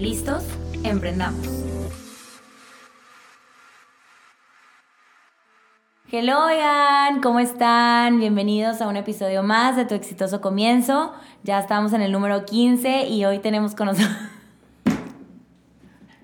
¿Listos? 0.00 0.44
Emprendamos. 0.82 1.46
Hello, 6.10 6.50
Ian, 6.50 7.20
¿cómo 7.20 7.38
están? 7.38 8.18
Bienvenidos 8.18 8.80
a 8.80 8.88
un 8.88 8.96
episodio 8.96 9.42
más 9.42 9.76
de 9.76 9.84
Tu 9.84 9.94
Exitoso 9.94 10.40
Comienzo. 10.40 11.12
Ya 11.42 11.58
estamos 11.58 11.92
en 11.92 12.00
el 12.00 12.12
número 12.12 12.46
15 12.46 13.08
y 13.08 13.26
hoy 13.26 13.40
tenemos 13.40 13.74
con 13.74 13.88
nosotros... 13.88 14.16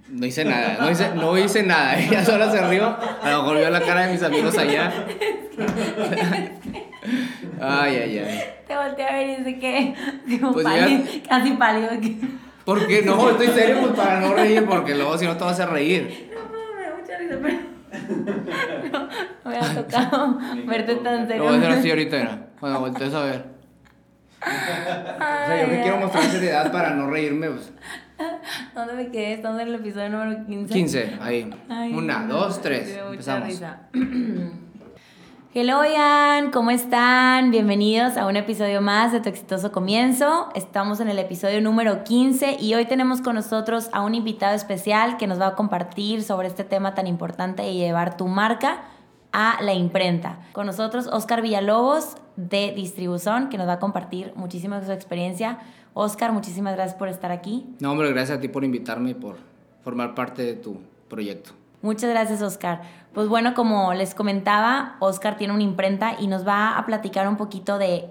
No 0.09 0.25
hice 0.25 0.47
nada, 0.47 0.79
no 0.81 0.91
hice, 0.91 1.15
no 1.15 1.37
hice 1.37 1.62
nada. 1.62 1.98
Ella 1.98 2.25
sola 2.25 2.51
se 2.51 2.67
rió, 2.67 2.87
a 2.87 3.31
lo 3.31 3.43
mejor 3.43 3.59
vio 3.59 3.69
la 3.69 3.83
cara 3.83 4.06
de 4.06 4.12
mis 4.12 4.23
amigos 4.23 4.56
allá. 4.56 4.91
Ay, 7.61 7.97
ay, 7.97 8.19
ay. 8.19 8.45
Te 8.67 8.77
volteé 8.77 9.06
a 9.06 9.12
ver 9.12 9.29
y 9.29 9.37
dice 9.37 9.59
que... 9.59 9.95
Pues 10.53 10.65
pálido, 10.65 11.05
casi 11.27 11.53
pálido. 11.53 11.91
¿Por 12.66 12.87
qué 12.88 13.01
no? 13.02 13.30
Estoy 13.30 13.47
serio 13.47 13.77
pues 13.80 13.93
para 13.93 14.20
no 14.20 14.34
reír, 14.34 14.66
porque 14.66 14.95
luego 14.95 15.16
si 15.16 15.25
no 15.25 15.37
te 15.37 15.45
vas 15.45 15.61
a 15.61 15.66
reír. 15.66 16.29
No, 16.34 16.43
no, 16.43 16.77
me 16.77 16.83
da 16.83 16.97
mucha 16.97 17.16
risa, 17.16 17.39
pero... 17.41 17.77
No, 18.92 19.09
no 19.45 19.50
me 19.50 19.56
ha 19.59 19.75
tocado 19.75 20.39
verte 20.67 20.97
tan 20.97 21.27
serio. 21.28 21.44
Lo 21.44 21.50
voy 21.50 21.55
a 21.55 21.59
hacer 21.59 21.78
así 21.78 21.91
ahorita, 21.91 22.17
era. 22.20 22.48
Cuando 22.59 22.81
voltees 22.81 23.14
a 23.14 23.22
ver. 23.25 23.44
O 24.42 24.47
sea, 24.48 25.62
yo 25.62 25.70
que 25.70 25.81
quiero 25.83 25.97
mostrar 25.98 26.25
seriedad 26.25 26.72
para 26.72 26.91
no 26.91 27.09
reírme, 27.09 27.50
pues. 27.50 27.72
¿Dónde 28.75 28.94
me 28.94 29.11
quedé? 29.11 29.34
Estamos 29.34 29.61
en 29.61 29.69
el 29.69 29.75
episodio 29.77 30.09
número 30.11 30.44
15. 30.47 30.75
15, 30.75 31.19
ahí. 31.20 31.50
Ay, 31.69 31.92
Una, 31.94 32.20
no, 32.20 32.34
dos, 32.34 32.61
tres. 32.61 32.87
me 32.89 32.92
dio 32.94 33.03
mucha 33.05 33.37
Empezamos. 33.37 33.48
risa. 33.48 33.81
Hello, 35.59 35.83
Ian, 35.87 36.51
¿cómo 36.51 36.71
están? 36.71 37.51
Bienvenidos 37.51 38.19
a 38.19 38.27
un 38.27 38.37
episodio 38.37 38.83
más 38.83 39.12
de 39.12 39.21
Tu 39.21 39.31
Exitoso 39.31 39.73
Comienzo. 39.73 40.51
Estamos 40.55 41.01
en 41.01 41.09
el 41.09 41.19
episodio 41.19 41.62
número 41.62 42.05
15 42.05 42.59
y 42.61 42.75
hoy 42.75 42.85
tenemos 42.85 43.23
con 43.23 43.37
nosotros 43.37 43.89
a 43.95 44.03
un 44.03 44.15
invitado 44.15 44.55
especial 44.55 45.17
que 45.17 45.27
nos 45.27 45.41
va 45.41 45.47
a 45.47 45.55
compartir 45.55 46.23
sobre 46.25 46.49
este 46.49 46.62
tema 46.62 46.95
tan 46.95 47.07
importante 47.07 47.62
de 47.62 47.73
llevar 47.73 48.19
tu 48.19 48.29
marca 48.29 48.83
a 49.33 49.57
la 49.62 49.73
imprenta. 49.73 50.41
Con 50.53 50.67
nosotros 50.67 51.07
Oscar 51.07 51.41
Villalobos 51.41 52.17
de 52.37 52.75
Distribución, 52.77 53.49
que 53.49 53.57
nos 53.57 53.67
va 53.67 53.73
a 53.73 53.79
compartir 53.79 54.34
muchísimo 54.37 54.75
de 54.79 54.84
su 54.84 54.93
experiencia. 54.93 55.61
Oscar, 55.95 56.33
muchísimas 56.33 56.75
gracias 56.75 56.99
por 56.99 57.09
estar 57.09 57.33
aquí. 57.33 57.65
No, 57.81 57.93
hombre, 57.93 58.12
gracias 58.12 58.37
a 58.37 58.41
ti 58.43 58.49
por 58.49 58.62
invitarme 58.62 59.12
y 59.12 59.15
por 59.15 59.39
formar 59.83 60.15
parte 60.15 60.43
de 60.43 60.53
tu 60.53 60.83
proyecto. 61.09 61.53
Muchas 61.87 62.11
gracias, 62.11 62.42
Oscar. 62.42 62.81
Pues 63.15 63.29
bueno, 63.29 63.55
como 63.55 63.95
les 63.95 64.12
comentaba, 64.17 64.97
Oscar 64.98 65.37
tiene 65.37 65.55
una 65.55 65.62
imprenta 65.62 66.17
y 66.19 66.27
nos 66.27 66.45
va 66.45 66.77
a 66.77 66.84
platicar 66.84 67.28
un 67.28 67.37
poquito 67.37 67.78
de, 67.78 68.11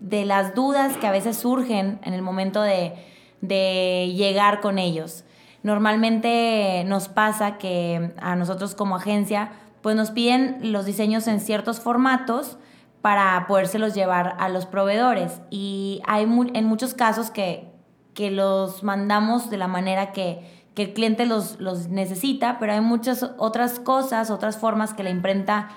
de 0.00 0.24
las 0.24 0.56
dudas 0.56 0.96
que 0.96 1.06
a 1.06 1.12
veces 1.12 1.36
surgen 1.36 2.00
en 2.02 2.12
el 2.12 2.22
momento 2.22 2.60
de, 2.60 2.94
de 3.40 4.12
llegar 4.16 4.58
con 4.60 4.80
ellos. 4.80 5.24
Normalmente 5.62 6.82
nos 6.88 7.06
pasa 7.08 7.56
que 7.56 8.12
a 8.20 8.34
nosotros 8.34 8.74
como 8.74 8.96
agencia, 8.96 9.52
pues 9.80 9.94
nos 9.94 10.10
piden 10.10 10.58
los 10.72 10.84
diseños 10.84 11.28
en 11.28 11.38
ciertos 11.38 11.78
formatos 11.78 12.58
para 13.00 13.44
podérselos 13.46 13.94
llevar 13.94 14.34
a 14.40 14.48
los 14.48 14.66
proveedores. 14.66 15.40
Y 15.50 16.02
hay 16.04 16.26
mu- 16.26 16.50
en 16.52 16.64
muchos 16.64 16.94
casos 16.94 17.30
que, 17.30 17.70
que 18.14 18.32
los 18.32 18.82
mandamos 18.82 19.50
de 19.50 19.56
la 19.56 19.68
manera 19.68 20.10
que, 20.10 20.57
que 20.78 20.84
el 20.84 20.92
cliente 20.92 21.26
los, 21.26 21.58
los 21.58 21.88
necesita, 21.88 22.60
pero 22.60 22.72
hay 22.72 22.80
muchas 22.80 23.32
otras 23.36 23.80
cosas, 23.80 24.30
otras 24.30 24.58
formas 24.58 24.94
que 24.94 25.02
la 25.02 25.10
imprenta 25.10 25.70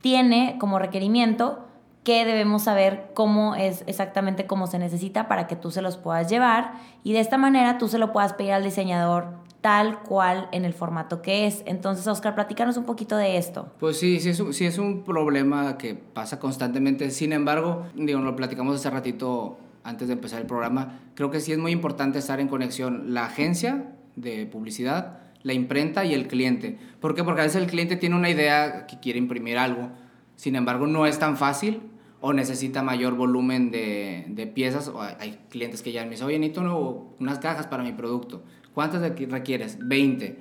tiene 0.00 0.56
como 0.58 0.80
requerimiento 0.80 1.64
que 2.02 2.24
debemos 2.24 2.64
saber 2.64 3.12
cómo 3.14 3.54
es 3.54 3.84
exactamente 3.86 4.48
cómo 4.48 4.66
se 4.66 4.80
necesita 4.80 5.28
para 5.28 5.46
que 5.46 5.54
tú 5.54 5.70
se 5.70 5.80
los 5.80 5.96
puedas 5.96 6.28
llevar 6.28 6.72
y 7.04 7.12
de 7.12 7.20
esta 7.20 7.38
manera 7.38 7.78
tú 7.78 7.86
se 7.86 7.98
lo 7.98 8.12
puedas 8.12 8.32
pedir 8.32 8.50
al 8.50 8.64
diseñador 8.64 9.28
tal 9.60 10.02
cual 10.02 10.48
en 10.50 10.64
el 10.64 10.74
formato 10.74 11.22
que 11.22 11.46
es. 11.46 11.62
Entonces, 11.64 12.04
Oscar, 12.08 12.34
platícanos 12.34 12.76
un 12.76 12.84
poquito 12.84 13.16
de 13.16 13.36
esto. 13.36 13.74
Pues 13.78 13.96
sí, 13.96 14.18
sí 14.18 14.30
es, 14.30 14.40
un, 14.40 14.52
sí 14.52 14.64
es 14.64 14.78
un 14.78 15.04
problema 15.04 15.78
que 15.78 15.94
pasa 15.94 16.40
constantemente. 16.40 17.12
Sin 17.12 17.32
embargo, 17.32 17.86
digo, 17.94 18.18
lo 18.18 18.34
platicamos 18.34 18.74
hace 18.74 18.90
ratito 18.90 19.56
antes 19.84 20.08
de 20.08 20.14
empezar 20.14 20.40
el 20.40 20.46
programa. 20.46 20.98
Creo 21.14 21.30
que 21.30 21.38
sí 21.38 21.52
es 21.52 21.58
muy 21.58 21.70
importante 21.70 22.18
estar 22.18 22.40
en 22.40 22.48
conexión 22.48 23.14
la 23.14 23.26
agencia 23.26 23.92
de 24.16 24.46
publicidad, 24.46 25.18
la 25.42 25.52
imprenta 25.52 26.04
y 26.04 26.14
el 26.14 26.26
cliente. 26.26 26.76
¿Por 27.00 27.14
qué? 27.14 27.22
Porque 27.22 27.42
a 27.42 27.44
veces 27.44 27.62
el 27.62 27.68
cliente 27.68 27.96
tiene 27.96 28.16
una 28.16 28.30
idea 28.30 28.86
que 28.86 28.98
quiere 28.98 29.18
imprimir 29.18 29.58
algo, 29.58 29.90
sin 30.34 30.56
embargo 30.56 30.86
no 30.86 31.06
es 31.06 31.18
tan 31.18 31.36
fácil 31.36 31.80
o 32.20 32.32
necesita 32.32 32.82
mayor 32.82 33.14
volumen 33.14 33.70
de, 33.70 34.24
de 34.28 34.46
piezas. 34.46 34.88
O 34.88 35.00
hay- 35.00 35.38
clientes 35.50 35.82
que 35.82 35.92
ya 35.92 36.02
me 36.04 36.10
dicen, 36.10 36.26
oye, 36.26 36.38
necesito 36.38 37.14
unas 37.20 37.38
cajas 37.38 37.66
para 37.66 37.82
mi 37.84 37.92
producto. 37.92 38.42
¿Cuántas 38.74 39.02
requieres? 39.02 39.78
20. 39.86 40.36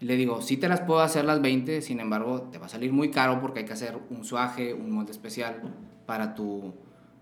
Y 0.00 0.04
le 0.04 0.16
digo, 0.16 0.40
sí 0.42 0.56
te 0.56 0.68
las 0.68 0.80
puedo 0.80 1.00
hacer 1.00 1.24
las 1.24 1.40
20, 1.42 1.82
sin 1.82 2.00
embargo, 2.00 2.42
te 2.52 2.58
va 2.58 2.66
a 2.66 2.68
salir 2.68 2.92
muy 2.92 3.10
caro 3.10 3.40
porque 3.40 3.60
hay 3.60 3.64
que 3.66 3.72
hacer 3.72 3.98
un 4.10 4.24
suaje, 4.24 4.72
un 4.74 4.90
molde 4.90 5.12
especial 5.12 5.62
para 6.06 6.34
tu, 6.34 6.74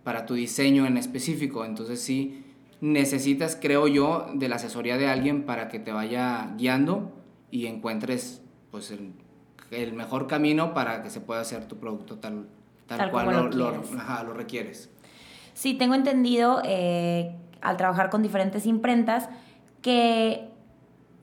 para 0.02 0.26
tu 0.26 0.34
diseño 0.34 0.86
en 0.86 0.96
específico. 0.96 1.64
Entonces 1.64 2.00
sí 2.00 2.43
necesitas, 2.80 3.58
creo 3.60 3.86
yo, 3.88 4.26
de 4.34 4.48
la 4.48 4.56
asesoría 4.56 4.96
de 4.96 5.08
alguien 5.08 5.44
para 5.44 5.68
que 5.68 5.78
te 5.78 5.92
vaya 5.92 6.54
guiando 6.56 7.12
y 7.50 7.66
encuentres 7.66 8.42
pues 8.70 8.90
el, 8.90 9.12
el 9.70 9.92
mejor 9.92 10.26
camino 10.26 10.74
para 10.74 11.02
que 11.02 11.10
se 11.10 11.20
pueda 11.20 11.40
hacer 11.40 11.66
tu 11.66 11.76
producto 11.76 12.16
tal, 12.18 12.46
tal, 12.86 12.98
Tal 12.98 13.10
cual 13.10 13.26
lo, 13.30 13.48
lo 13.50 13.82
ajá, 13.98 14.22
lo 14.24 14.34
requieres. 14.34 14.90
Sí, 15.54 15.74
tengo 15.74 15.94
entendido 15.94 16.60
eh, 16.64 17.36
al 17.60 17.76
trabajar 17.76 18.10
con 18.10 18.22
diferentes 18.22 18.66
imprentas 18.66 19.28
que 19.82 20.48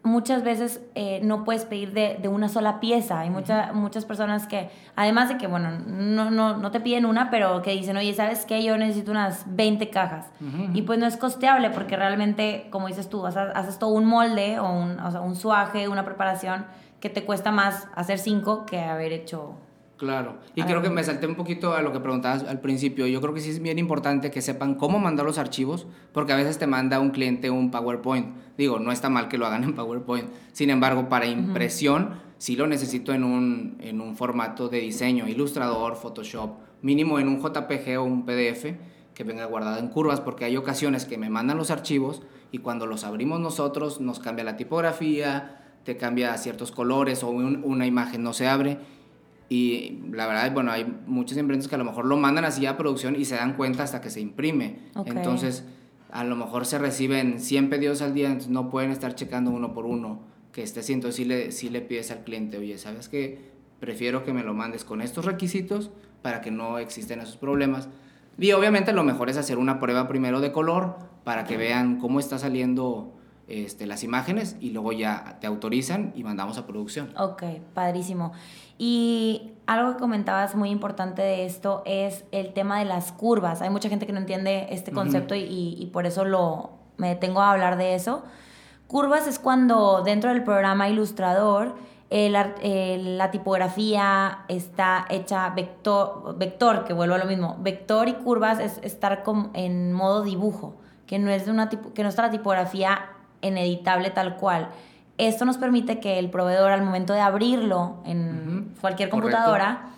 muchas 0.04 0.44
veces 0.44 0.82
eh, 0.96 1.20
no 1.24 1.44
puedes 1.44 1.66
pedir 1.66 1.94
de, 1.94 2.18
de 2.22 2.28
una 2.28 2.50
sola 2.50 2.80
pieza. 2.80 3.20
Hay 3.20 3.30
mucha- 3.30 3.72
muchas 3.74 4.06
personas 4.06 4.48
que, 4.48 4.70
además 4.96 5.30
de 5.30 5.38
que, 5.38 5.48
bueno, 5.48 5.70
no, 5.86 6.32
no, 6.32 6.58
no 6.58 6.72
te 6.72 6.80
piden 6.80 7.06
una, 7.06 7.30
pero 7.30 7.62
que 7.62 7.72
dicen, 7.72 7.98
oye, 7.98 8.14
¿sabes 8.14 8.46
qué? 8.46 8.64
Yo 8.64 8.78
necesito 8.78 9.12
unas 9.12 9.44
20 9.56 9.90
cajas. 9.92 10.28
Y 10.74 10.82
pues 10.84 10.98
no 11.00 11.06
es 11.06 11.18
costeable 11.18 11.70
porque 11.70 11.96
realmente, 11.96 12.68
como 12.72 12.88
dices 12.88 13.10
tú, 13.10 13.26
haces, 13.26 13.50
haces 13.54 13.78
todo 13.80 13.92
un 13.92 14.06
molde 14.06 14.60
o 14.60 14.70
un, 14.72 15.00
o 15.00 15.12
sea, 15.12 15.22
un 15.22 15.36
suaje, 15.36 15.88
una 15.88 16.04
preparación 16.04 16.66
que 17.00 17.10
te 17.10 17.24
cuesta 17.24 17.52
más 17.52 17.88
hacer 17.96 18.18
cinco 18.20 18.66
que 18.66 18.80
haber 18.82 19.12
hecho... 19.14 19.56
Claro, 20.02 20.40
y 20.56 20.62
A 20.62 20.66
creo 20.66 20.82
ver. 20.82 20.90
que 20.90 20.96
me 20.96 21.04
salté 21.04 21.28
un 21.28 21.36
poquito 21.36 21.76
a 21.76 21.84
lo 21.84 21.92
que 21.94 22.00
preguntabas 22.00 22.44
al 22.46 22.60
principio. 22.60 23.06
Yo 23.06 23.22
creo 23.22 23.36
que 23.36 23.40
sí 23.40 23.52
es 23.52 23.62
bien 23.62 23.78
importante 23.78 24.32
que 24.32 24.42
sepan 24.42 24.74
cómo 24.74 24.98
mandar 24.98 25.28
los 25.28 25.38
archivos, 25.38 25.86
porque 26.12 26.34
a 26.34 26.36
veces 26.36 26.58
te 26.58 26.66
manda 26.66 27.00
un 27.00 27.12
cliente 27.12 27.52
un 27.52 27.70
PowerPoint. 27.70 28.26
Digo, 28.58 28.80
no 28.80 28.92
está 28.92 29.10
mal 29.12 29.28
que 29.28 29.38
lo 29.38 29.46
hagan 29.46 29.64
en 29.64 29.76
PowerPoint. 29.76 30.28
Sin 30.54 30.72
embargo, 30.72 31.08
para 31.08 31.28
impresión, 31.28 32.16
sí 32.40 32.56
lo 32.56 32.66
necesito 32.66 33.14
en 33.14 33.24
un, 33.24 33.78
en 33.80 34.02
un 34.02 34.16
formato 34.16 34.70
de 34.70 34.80
diseño, 34.80 35.28
Illustrator, 35.28 35.96
Photoshop, 35.96 36.56
mínimo 36.82 37.20
en 37.20 37.28
un 37.28 37.40
JPG 37.40 38.00
o 38.00 38.04
un 38.04 38.26
PDF 38.26 38.74
que 39.14 39.24
venga 39.24 39.46
guardado 39.46 39.78
en 39.78 39.90
curvas, 39.90 40.20
porque 40.20 40.46
hay 40.46 40.58
ocasiones 40.58 41.06
que 41.06 41.20
me 41.20 41.30
mandan 41.30 41.58
los 41.58 41.70
archivos 41.70 42.24
y 42.52 42.58
cuando 42.58 42.88
los 42.88 43.04
abrimos 43.04 43.40
nosotros 43.40 44.02
nos 44.02 44.18
cambia 44.20 44.44
la 44.44 44.58
tipografía, 44.58 45.60
te 45.84 45.96
cambia 45.96 46.36
ciertos 46.38 46.72
colores 46.72 47.24
o 47.24 47.30
un- 47.30 47.62
una 47.64 47.86
imagen 47.86 48.24
no 48.24 48.34
se 48.34 48.48
abre. 48.48 48.80
Y 49.52 50.00
la 50.14 50.28
verdad, 50.28 50.50
bueno, 50.54 50.72
hay 50.72 50.86
muchas 51.08 51.38
empresas 51.38 51.68
que 51.68 51.76
a 51.76 51.78
lo 51.78 51.84
mejor 51.84 52.06
lo 52.06 52.16
mandan 52.16 52.46
así 52.46 52.66
a 52.68 52.78
producción 52.78 53.18
y 53.18 53.26
se 53.26 53.36
dan 53.36 53.58
cuenta 53.58 53.84
hasta 53.84 54.00
que 54.00 54.10
se 54.10 54.22
imprime. 54.22 54.78
Entonces, 55.06 55.66
a 56.10 56.24
lo 56.24 56.38
mejor 56.38 56.66
se 56.66 56.80
reciben 56.80 57.38
100 57.38 57.70
pedidos 57.70 58.02
al 58.02 58.14
día, 58.14 58.28
entonces 58.28 58.50
no 58.50 58.70
pueden 58.70 58.92
estar 58.92 59.14
checando 59.14 59.52
uno 59.52 59.74
por 59.74 59.86
uno 59.86 60.22
que 60.54 60.64
esté. 60.64 60.80
Entonces, 60.94 61.18
sí 61.18 61.26
le, 61.26 61.52
sí 61.52 61.70
le 61.70 61.82
pides 61.82 62.12
al 62.12 62.24
cliente, 62.24 62.60
oye, 62.60 62.78
¿sabes 62.78 63.10
qué? 63.10 63.52
Prefiero 63.82 64.24
que 64.24 64.32
me 64.32 64.42
lo 64.42 64.54
mandes 64.54 64.86
con 64.86 65.02
estos 65.02 65.26
requisitos 65.26 65.92
para 66.22 66.40
que 66.40 66.50
no 66.50 66.80
existen 66.80 67.20
esos 67.20 67.36
problemas. 67.36 67.90
Y 68.40 68.54
obviamente 68.54 68.94
lo 68.94 69.04
mejor 69.04 69.30
es 69.30 69.36
hacer 69.36 69.58
una 69.58 69.82
prueba 69.82 70.08
primero 70.08 70.40
de 70.40 70.54
color 70.54 70.96
para 71.26 71.44
que 71.44 71.58
vean 71.58 72.00
cómo 72.00 72.22
está 72.22 72.40
saliendo 72.40 73.14
este, 73.48 73.86
las 73.86 74.04
imágenes 74.04 74.56
y 74.60 74.70
luego 74.72 74.92
ya 74.94 75.38
te 75.42 75.48
autorizan 75.48 76.12
y 76.16 76.24
mandamos 76.24 76.58
a 76.58 76.66
producción. 76.66 77.14
Ok, 77.18 77.44
padrísimo. 77.74 78.32
Y 78.78 79.52
algo 79.68 79.94
que 79.94 80.00
comentabas 80.00 80.56
muy 80.56 80.70
importante 80.70 81.22
de 81.22 81.46
esto 81.46 81.84
es 81.86 82.24
el 82.32 82.54
tema 82.54 82.80
de 82.80 82.86
las 82.86 83.12
curvas. 83.12 83.62
Hay 83.62 83.70
mucha 83.70 83.90
gente 83.90 84.06
que 84.08 84.14
no 84.14 84.20
entiende 84.20 84.68
este 84.72 84.92
concepto 84.92 85.36
y, 85.36 85.42
y- 85.44 85.78
y 85.80 85.86
por 85.88 86.06
eso 86.06 86.26
lo, 86.26 86.72
me 86.98 87.10
detengo 87.10 87.42
a 87.42 87.52
hablar 87.52 87.78
de 87.78 87.94
eso. 87.96 88.24
Curvas 88.88 89.28
es 89.28 89.38
cuando 89.40 90.02
dentro 90.04 90.32
del 90.32 90.44
programa 90.44 90.90
Ilustrador 90.90 91.76
la 92.10 93.32
tipografía 93.32 94.40
está 94.48 95.06
hecha 95.10 95.50
vector, 95.52 96.36
vector, 96.38 96.84
que 96.84 96.94
vuelvo 96.94 97.16
a 97.16 97.18
lo 97.20 97.26
mismo. 97.26 97.58
Vector 97.62 98.10
y 98.10 98.14
curvas 98.16 98.60
es 98.60 98.80
estar 98.84 99.24
en 99.54 99.94
modo 99.94 100.24
dibujo, 100.24 100.76
que 101.06 101.20
no, 101.20 101.30
es 101.30 101.46
de 101.46 101.52
una 101.52 101.70
que 101.70 102.04
no 102.04 102.10
está 102.10 102.24
la 102.24 102.32
tipografía 102.32 103.00
en 103.42 103.58
editable 103.58 104.10
tal 104.10 104.38
cual. 104.38 104.70
Esto 105.18 105.46
nos 105.46 105.58
permite 105.58 106.00
que 106.00 106.20
el 106.20 106.30
proveedor 106.30 106.72
al 106.72 106.84
momento 106.84 107.14
de 107.14 107.20
abrirlo 107.20 107.98
en 108.06 108.74
cualquier 108.82 109.10
computadora 109.10 109.92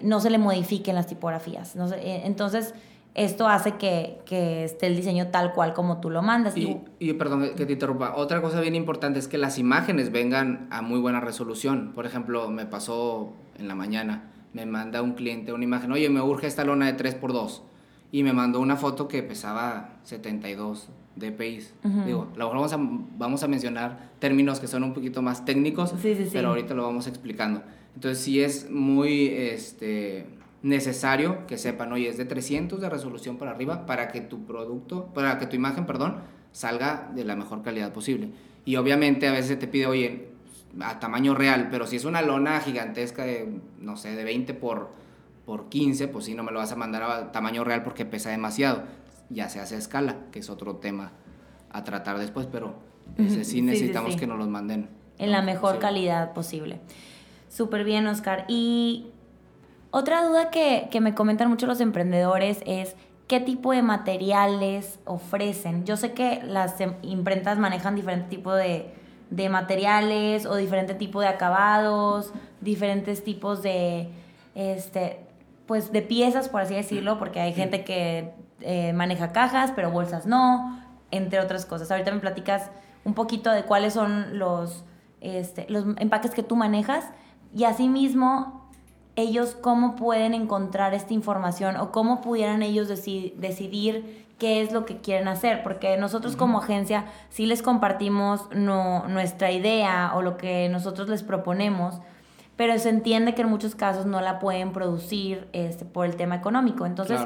no 0.00 0.20
se 0.20 0.30
le 0.30 0.38
modifiquen 0.38 0.94
las 0.94 1.06
tipografías. 1.06 1.74
Eh, 1.76 2.22
entonces, 2.24 2.74
esto 3.14 3.48
hace 3.48 3.72
que, 3.72 4.20
esté 4.64 4.86
el 4.86 4.94
diseño 4.94 5.28
tal 5.28 5.52
cual 5.52 5.74
como 5.74 6.00
tú 6.00 6.10
lo 6.10 6.22
mandas. 6.22 6.56
Y, 6.56 6.78
y, 7.00 7.12
perdón 7.14 7.50
que 7.56 7.66
te 7.66 7.72
interrumpa, 7.72 8.14
otra 8.14 8.40
cosa 8.40 8.60
bien 8.60 8.76
importante 8.76 9.18
es 9.18 9.26
que 9.26 9.38
las 9.38 9.58
imágenes 9.58 10.12
vengan 10.12 10.68
a 10.70 10.82
muy 10.82 11.00
buena 11.00 11.20
resolución. 11.20 11.92
Por 11.94 12.06
ejemplo, 12.06 12.48
me 12.48 12.64
pasó 12.64 13.32
en 13.58 13.66
la 13.66 13.74
mañana, 13.74 14.30
me 14.52 14.66
manda 14.66 15.02
un 15.02 15.14
cliente 15.14 15.52
una 15.52 15.64
imagen, 15.64 15.90
oye, 15.90 16.08
me 16.08 16.20
urge 16.20 16.46
esta 16.46 16.64
lona 16.64 16.86
de 16.92 16.96
3x2. 16.96 17.62
Y 18.10 18.22
me 18.22 18.32
mandó 18.32 18.60
una 18.60 18.76
foto 18.76 19.06
que 19.06 19.22
pesaba 19.22 19.98
72 20.04 20.88
dpi. 21.16 21.60
Digo, 22.06 22.28
a 22.34 22.38
lo 22.38 22.48
vamos 22.48 22.72
a, 22.72 22.78
vamos 22.78 23.42
a 23.42 23.48
mencionar 23.48 24.10
términos 24.18 24.60
que 24.60 24.66
son 24.66 24.84
un 24.84 24.94
poquito 24.94 25.20
más 25.20 25.44
técnicos, 25.44 25.94
pero 26.32 26.48
ahorita 26.48 26.74
lo 26.74 26.84
vamos 26.84 27.06
explicando. 27.06 27.62
Entonces 27.94 28.22
sí 28.22 28.40
es 28.40 28.70
muy 28.70 29.28
este, 29.28 30.26
necesario 30.62 31.46
que 31.46 31.58
sepan, 31.58 31.92
oye, 31.92 32.08
es 32.08 32.16
de 32.16 32.24
300 32.24 32.80
de 32.80 32.88
resolución 32.88 33.36
para 33.36 33.50
arriba 33.50 33.86
para 33.86 34.08
que 34.08 34.20
tu 34.20 34.44
producto, 34.44 35.06
para 35.14 35.38
que 35.38 35.46
tu 35.46 35.56
imagen, 35.56 35.86
perdón, 35.86 36.16
salga 36.52 37.10
de 37.14 37.24
la 37.24 37.36
mejor 37.36 37.62
calidad 37.62 37.92
posible. 37.92 38.30
Y 38.64 38.76
obviamente 38.76 39.28
a 39.28 39.32
veces 39.32 39.58
te 39.58 39.66
pide, 39.66 39.86
oye, 39.86 40.28
a 40.80 41.00
tamaño 41.00 41.34
real, 41.34 41.68
pero 41.70 41.86
si 41.86 41.96
es 41.96 42.04
una 42.04 42.22
lona 42.22 42.60
gigantesca 42.60 43.24
de, 43.24 43.48
no 43.80 43.96
sé, 43.96 44.14
de 44.14 44.24
20 44.24 44.54
por, 44.54 44.90
por 45.48 45.70
15, 45.70 46.08
pues 46.08 46.26
sí, 46.26 46.34
no 46.34 46.42
me 46.42 46.52
lo 46.52 46.58
vas 46.58 46.72
a 46.72 46.76
mandar 46.76 47.02
a 47.04 47.32
tamaño 47.32 47.64
real 47.64 47.82
porque 47.82 48.04
pesa 48.04 48.28
demasiado. 48.28 48.82
Ya 49.30 49.48
se 49.48 49.60
hace 49.60 49.76
a 49.76 49.78
escala, 49.78 50.16
que 50.30 50.40
es 50.40 50.50
otro 50.50 50.76
tema 50.76 51.12
a 51.70 51.84
tratar 51.84 52.18
después, 52.18 52.46
pero 52.52 52.74
ese 53.16 53.46
sí 53.46 53.62
necesitamos 53.62 54.16
que 54.16 54.26
nos 54.26 54.36
los 54.36 54.48
manden. 54.48 54.90
En 55.16 55.32
la 55.32 55.40
mejor 55.40 55.78
calidad 55.78 56.34
posible. 56.34 56.80
Súper 57.48 57.84
bien, 57.84 58.06
Oscar. 58.08 58.44
Y 58.46 59.06
otra 59.90 60.22
duda 60.22 60.50
que, 60.50 60.90
me 61.00 61.14
comentan 61.14 61.48
mucho 61.48 61.66
los 61.66 61.80
emprendedores 61.80 62.60
es 62.66 62.94
qué 63.26 63.40
tipo 63.40 63.72
de 63.72 63.80
materiales 63.80 65.00
ofrecen. 65.06 65.86
Yo 65.86 65.96
sé 65.96 66.12
que 66.12 66.42
las 66.44 66.78
em, 66.82 66.92
imprentas 67.00 67.58
manejan 67.58 67.94
diferente 67.94 68.28
tipo 68.28 68.52
de, 68.52 68.92
materiales 69.48 70.44
o 70.44 70.56
diferente 70.56 70.92
tipo 70.92 71.22
de 71.22 71.28
acabados, 71.28 72.34
diferentes 72.60 73.24
tipos 73.24 73.62
de, 73.62 74.10
este, 74.54 75.27
pues 75.68 75.92
de 75.92 76.00
piezas, 76.00 76.48
por 76.48 76.62
así 76.62 76.74
decirlo, 76.74 77.18
porque 77.18 77.40
hay 77.40 77.52
gente 77.52 77.84
que 77.84 78.32
eh, 78.60 78.92
maneja 78.94 79.32
cajas, 79.32 79.70
pero 79.76 79.90
bolsas 79.90 80.26
no, 80.26 80.82
entre 81.10 81.38
otras 81.38 81.66
cosas. 81.66 81.90
Ahorita 81.90 82.10
me 82.10 82.20
platicas 82.20 82.70
un 83.04 83.12
poquito 83.12 83.50
de 83.50 83.62
cuáles 83.64 83.92
son 83.92 84.38
los, 84.38 84.84
este, 85.20 85.66
los 85.68 85.84
empaques 85.98 86.32
que 86.32 86.42
tú 86.42 86.56
manejas 86.56 87.04
y 87.54 87.64
asimismo 87.64 88.70
ellos 89.14 89.56
cómo 89.60 89.94
pueden 89.94 90.32
encontrar 90.32 90.94
esta 90.94 91.12
información 91.12 91.76
o 91.76 91.92
cómo 91.92 92.22
pudieran 92.22 92.62
ellos 92.62 92.88
decidir 92.88 94.26
qué 94.38 94.62
es 94.62 94.72
lo 94.72 94.86
que 94.86 95.02
quieren 95.02 95.28
hacer, 95.28 95.62
porque 95.62 95.98
nosotros 95.98 96.34
como 96.34 96.58
agencia 96.58 97.06
sí 97.28 97.44
les 97.44 97.60
compartimos 97.60 98.48
no, 98.54 99.06
nuestra 99.08 99.50
idea 99.50 100.12
o 100.14 100.22
lo 100.22 100.38
que 100.38 100.68
nosotros 100.70 101.08
les 101.08 101.22
proponemos, 101.22 102.00
pero 102.58 102.78
se 102.78 102.90
entiende 102.90 103.34
que 103.34 103.42
en 103.42 103.48
muchos 103.48 103.74
casos 103.74 104.04
no 104.04 104.20
la 104.20 104.38
pueden 104.40 104.72
producir 104.72 105.48
este, 105.54 105.86
por 105.86 106.04
el 106.04 106.16
tema 106.16 106.34
económico. 106.34 106.84
Entonces, 106.84 107.20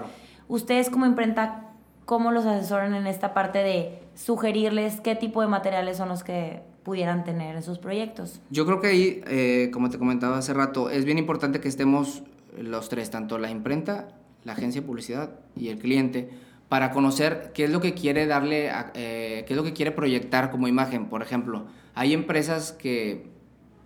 ustedes 0.47 0.91
como 0.91 1.07
imprenta, 1.07 1.71
¿cómo 2.05 2.31
los 2.31 2.47
asesoran 2.47 2.95
en 2.95 3.09
esta 3.09 3.35
parte 3.35 3.61
de 3.61 3.99
sugerirles 4.15 5.01
qué 5.01 5.17
tipo 5.17 5.41
de 5.41 5.49
materiales 5.49 5.97
son 5.97 6.11
los 6.11 6.23
que 6.23 6.63
pudieran 6.83 7.25
tener 7.25 7.57
en 7.57 7.63
sus 7.63 7.79
proyectos. 7.79 8.41
Yo 8.51 8.67
creo 8.67 8.81
que 8.81 8.89
ahí, 8.89 9.23
eh, 9.27 9.71
como 9.73 9.89
te 9.89 9.99
comentaba 9.99 10.39
hace 10.39 10.53
rato, 10.53 10.91
es 10.91 11.05
bien 11.05 11.19
importante 11.19 11.61
que 11.61 11.69
estemos 11.69 12.23
los 12.59 12.89
tres, 12.89 13.11
tanto 13.11 13.39
la 13.39 13.51
imprenta, 13.51 14.09
la 14.45 14.53
agencia 14.53 14.81
de 14.81 14.87
publicidad 14.87 15.31
y 15.57 15.69
el 15.69 15.79
cliente, 15.79 16.29
para 16.69 16.91
conocer 16.91 17.53
qué 17.55 17.65
es 17.65 17.71
lo 17.71 17.81
que 17.81 17.95
quiere 17.95 18.27
darle, 18.27 18.71
eh, 18.95 19.45
qué 19.47 19.55
es 19.55 19.57
lo 19.57 19.63
que 19.63 19.73
quiere 19.73 19.93
proyectar 19.93 20.51
como 20.51 20.69
imagen. 20.69 21.07
Por 21.07 21.23
ejemplo, 21.23 21.67
hay 21.95 22.13
empresas 22.13 22.73
que 22.73 23.32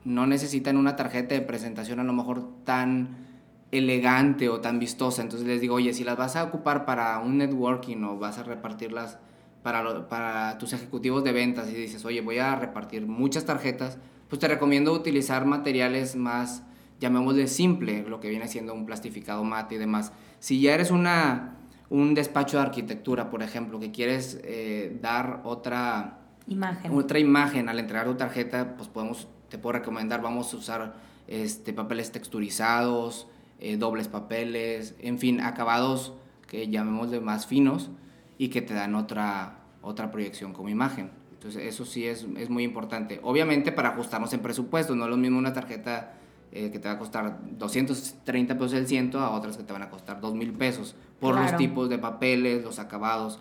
no 0.07 0.27
necesitan 0.27 0.77
una 0.77 0.95
tarjeta 0.95 1.35
de 1.35 1.41
presentación 1.41 1.99
a 1.99 2.05
lo 2.05 2.13
mejor 2.13 2.65
tan 2.65 3.27
elegante 3.73 4.49
o 4.49 4.61
tan 4.61 4.79
vistosa. 4.79 5.21
Entonces 5.21 5.47
les 5.49 5.61
digo, 5.61 5.75
oye, 5.75 5.93
si 5.93 6.05
las 6.05 6.17
vas 6.17 6.37
a 6.37 6.45
ocupar 6.45 6.85
para 6.85 7.19
un 7.19 7.39
networking 7.39 8.03
o 8.05 8.17
vas 8.17 8.39
a 8.39 8.45
repartirlas 8.45 9.19
para, 9.65 10.09
para 10.09 10.59
tus 10.59 10.73
ejecutivos 10.73 11.25
de 11.25 11.33
ventas 11.33 11.69
y 11.69 11.75
dices, 11.75 12.05
oye, 12.05 12.21
voy 12.21 12.39
a 12.39 12.55
repartir 12.55 13.07
muchas 13.09 13.45
tarjetas, 13.45 13.99
pues 14.29 14.39
te 14.39 14.47
recomiendo 14.47 14.93
utilizar 14.93 15.45
materiales 15.45 16.15
más, 16.15 16.63
llamémosle 17.01 17.49
simple, 17.49 18.05
lo 18.09 18.21
que 18.21 18.31
viene 18.31 18.47
siendo 18.47 18.75
un 18.75 18.87
plastificado 18.87 19.43
mate 19.43 19.75
y 19.75 19.79
demás. 19.79 20.13
Si 20.39 20.61
ya 20.61 20.73
eres 20.73 20.93
una, 20.93 21.57
un 21.91 22.15
despacho 22.15 22.59
de 22.59 22.63
arquitectura, 22.63 23.29
por 23.29 23.43
ejemplo, 23.43 23.81
que 23.81 23.91
quieres 23.91 24.39
eh, 24.45 24.97
dar 25.03 25.41
otra 25.43 26.21
imagen. 26.47 26.93
otra 26.93 27.19
imagen 27.19 27.69
al 27.69 27.81
entregar 27.81 28.07
tu 28.07 28.15
tarjeta, 28.15 28.77
pues 28.77 28.89
podemos, 28.89 29.27
te 29.49 29.59
puedo 29.59 29.75
recomendar, 29.75 30.23
vamos 30.23 30.53
a 30.53 30.57
usar 30.57 30.95
este, 31.29 31.73
papeles 31.73 32.13
texturizados, 32.13 33.27
eh, 33.59 33.77
dobles 33.77 34.09
papeles, 34.09 34.95
en 35.01 35.19
fin, 35.19 35.41
acabados 35.41 36.13
que 36.47 36.69
llamémosle 36.69 37.21
más 37.21 37.47
finos 37.47 37.91
y 38.39 38.49
que 38.49 38.63
te 38.63 38.75
dan 38.75 38.95
otra, 38.95 39.59
otra 39.83 40.11
proyección 40.11 40.53
como 40.53 40.69
imagen. 40.69 41.11
Entonces 41.33 41.65
eso 41.65 41.85
sí 41.85 42.07
es, 42.07 42.27
es 42.37 42.51
muy 42.51 42.65
importante. 42.65 43.21
Obviamente 43.23 43.73
para 43.73 43.91
ajustarnos 43.91 44.33
en 44.33 44.41
presupuesto, 44.41 44.95
no 44.95 45.05
es 45.05 45.11
lo 45.11 45.17
mismo 45.17 45.39
una 45.39 45.53
tarjeta 45.53 46.15
eh, 46.53 46.71
que 46.71 46.79
te 46.79 46.89
va 46.89 46.95
a 46.95 46.99
costar 46.99 47.39
230 47.59 48.55
pesos 48.55 48.73
el 48.75 48.87
ciento 48.87 49.21
a 49.21 49.31
otras 49.31 49.57
que 49.57 49.63
te 49.63 49.73
van 49.73 49.83
a 49.83 49.91
costar 49.91 50.21
2 50.21 50.35
mil 50.35 50.53
pesos 50.53 50.95
por 51.21 51.35
los 51.35 51.57
tipos 51.57 51.89
de 51.89 51.99
papeles, 51.99 52.65
los 52.65 52.79
acabados. 52.79 53.41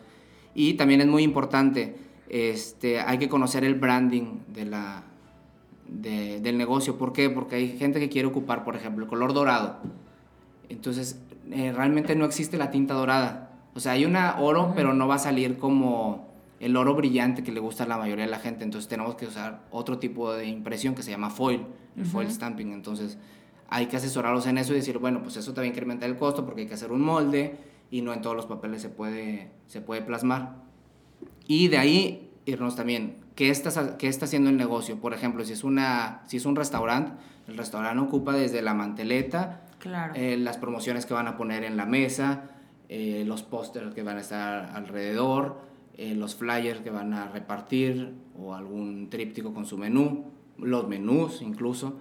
Y 0.54 0.74
también 0.74 1.02
es 1.02 1.08
muy 1.08 1.24
importante, 1.24 1.96
este, 2.30 3.00
hay 3.02 3.18
que 3.18 3.30
conocer 3.30 3.64
el 3.64 3.76
branding 3.76 4.40
de 4.48 4.66
la, 4.66 5.04
de, 5.88 6.40
del 6.42 6.58
negocio. 6.58 6.98
¿Por 6.98 7.14
qué? 7.14 7.30
Porque 7.30 7.56
hay 7.56 7.78
gente 7.78 8.00
que 8.00 8.10
quiere 8.10 8.28
ocupar, 8.28 8.64
por 8.64 8.76
ejemplo, 8.76 9.04
el 9.04 9.10
color 9.10 9.34
dorado. 9.34 9.78
Entonces, 10.70 11.20
eh, 11.52 11.72
realmente 11.72 12.16
no 12.16 12.26
existe 12.26 12.58
la 12.58 12.72
tinta 12.72 12.94
dorada. 12.94 13.52
O 13.76 13.80
sea, 13.80 13.94
hay 13.94 14.06
una 14.06 14.40
oro, 14.40 14.74
pero 14.76 14.94
no 14.94 15.08
va 15.08 15.16
a 15.16 15.20
salir 15.20 15.58
como 15.58 16.34
el 16.60 16.78
oro 16.78 16.96
brillante 16.96 17.44
que 17.44 17.52
le 17.52 17.60
gusta 17.60 17.84
a 17.84 17.88
la 17.88 17.98
mayoría 17.98 18.26
de 18.26 18.32
la 18.32 18.40
gente. 18.40 18.64
Entonces 18.64 18.88
tenemos 18.88 19.16
que 19.16 19.26
usar 19.26 19.64
otro 19.72 20.00
tipo 20.00 20.34
de 20.34 20.48
impresión 20.48 20.96
que 20.96 21.04
se 21.04 21.12
llama 21.12 21.30
foil, 21.30 21.66
el 21.98 22.06
foil 22.06 22.32
stamping. 22.32 22.72
Entonces 22.72 23.18
hay 23.70 23.88
que 23.88 23.98
asesorarlos 23.98 24.48
en 24.48 24.58
eso 24.58 24.74
y 24.74 24.78
decir, 24.78 24.98
bueno, 24.98 25.22
pues 25.22 25.38
eso 25.38 25.54
te 25.54 25.62
va 25.62 25.66
a 25.66 25.68
incrementar 25.68 26.10
el 26.10 26.18
costo 26.18 26.46
porque 26.46 26.62
hay 26.62 26.68
que 26.68 26.74
hacer 26.74 26.92
un 26.92 27.02
molde 27.02 27.58
y 27.92 28.02
no 28.02 28.14
en 28.14 28.22
todos 28.22 28.36
los 28.36 28.46
papeles 28.46 28.82
se 28.82 28.90
puede, 28.90 29.52
se 29.68 29.82
puede 29.82 30.02
plasmar. 30.02 30.56
Y 31.48 31.68
de 31.68 31.78
ahí 31.78 32.25
irnos 32.46 32.76
también, 32.76 33.18
¿qué 33.36 33.50
está, 33.50 33.98
qué 33.98 34.08
está 34.08 34.26
haciendo 34.26 34.50
el 34.50 34.58
negocio? 34.58 34.98
Por 34.98 35.14
ejemplo, 35.14 35.44
si 35.44 35.54
es, 35.54 35.64
una, 35.64 36.22
si 36.28 36.38
es 36.38 36.46
un 36.46 36.56
restaurante, 36.56 37.14
el 37.48 37.58
restaurante 37.58 38.02
ocupa 38.02 38.34
desde 38.34 38.62
la 38.62 38.74
manteleta, 38.74 39.62
eh, 40.16 40.38
las 40.38 40.58
promociones 40.58 41.06
que 41.06 41.14
van 41.14 41.28
a 41.28 41.38
poner 41.38 41.64
en 41.64 41.78
la 41.78 41.86
mesa, 41.86 42.50
eh, 42.90 43.24
los 43.26 43.44
pósters 43.44 43.94
que 43.94 44.04
van 44.04 44.18
a 44.18 44.22
estar 44.22 44.72
alrededor, 44.76 45.62
eh, 45.98 46.16
los 46.16 46.36
flyers 46.36 46.82
que 46.82 46.90
van 46.90 47.14
a 47.14 47.28
repartir 47.28 48.14
o 48.38 48.54
algún 48.54 49.10
tríptico 49.10 49.54
con 49.54 49.66
su 49.66 49.78
menú, 49.78 50.32
los 50.58 50.88
menús 50.88 51.42
incluso. 51.42 52.00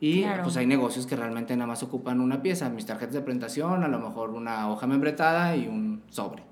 Y 0.00 0.24
pues 0.42 0.56
hay 0.56 0.66
negocios 0.66 1.06
que 1.06 1.14
realmente 1.14 1.54
nada 1.54 1.68
más 1.68 1.82
ocupan 1.84 2.20
una 2.20 2.42
pieza, 2.42 2.68
mis 2.68 2.86
tarjetas 2.86 3.14
de 3.14 3.20
presentación, 3.20 3.84
a 3.84 3.88
lo 3.88 4.00
mejor 4.00 4.30
una 4.30 4.68
hoja 4.68 4.88
membretada 4.88 5.54
y 5.54 5.68
un 5.68 6.02
sobre. 6.10 6.42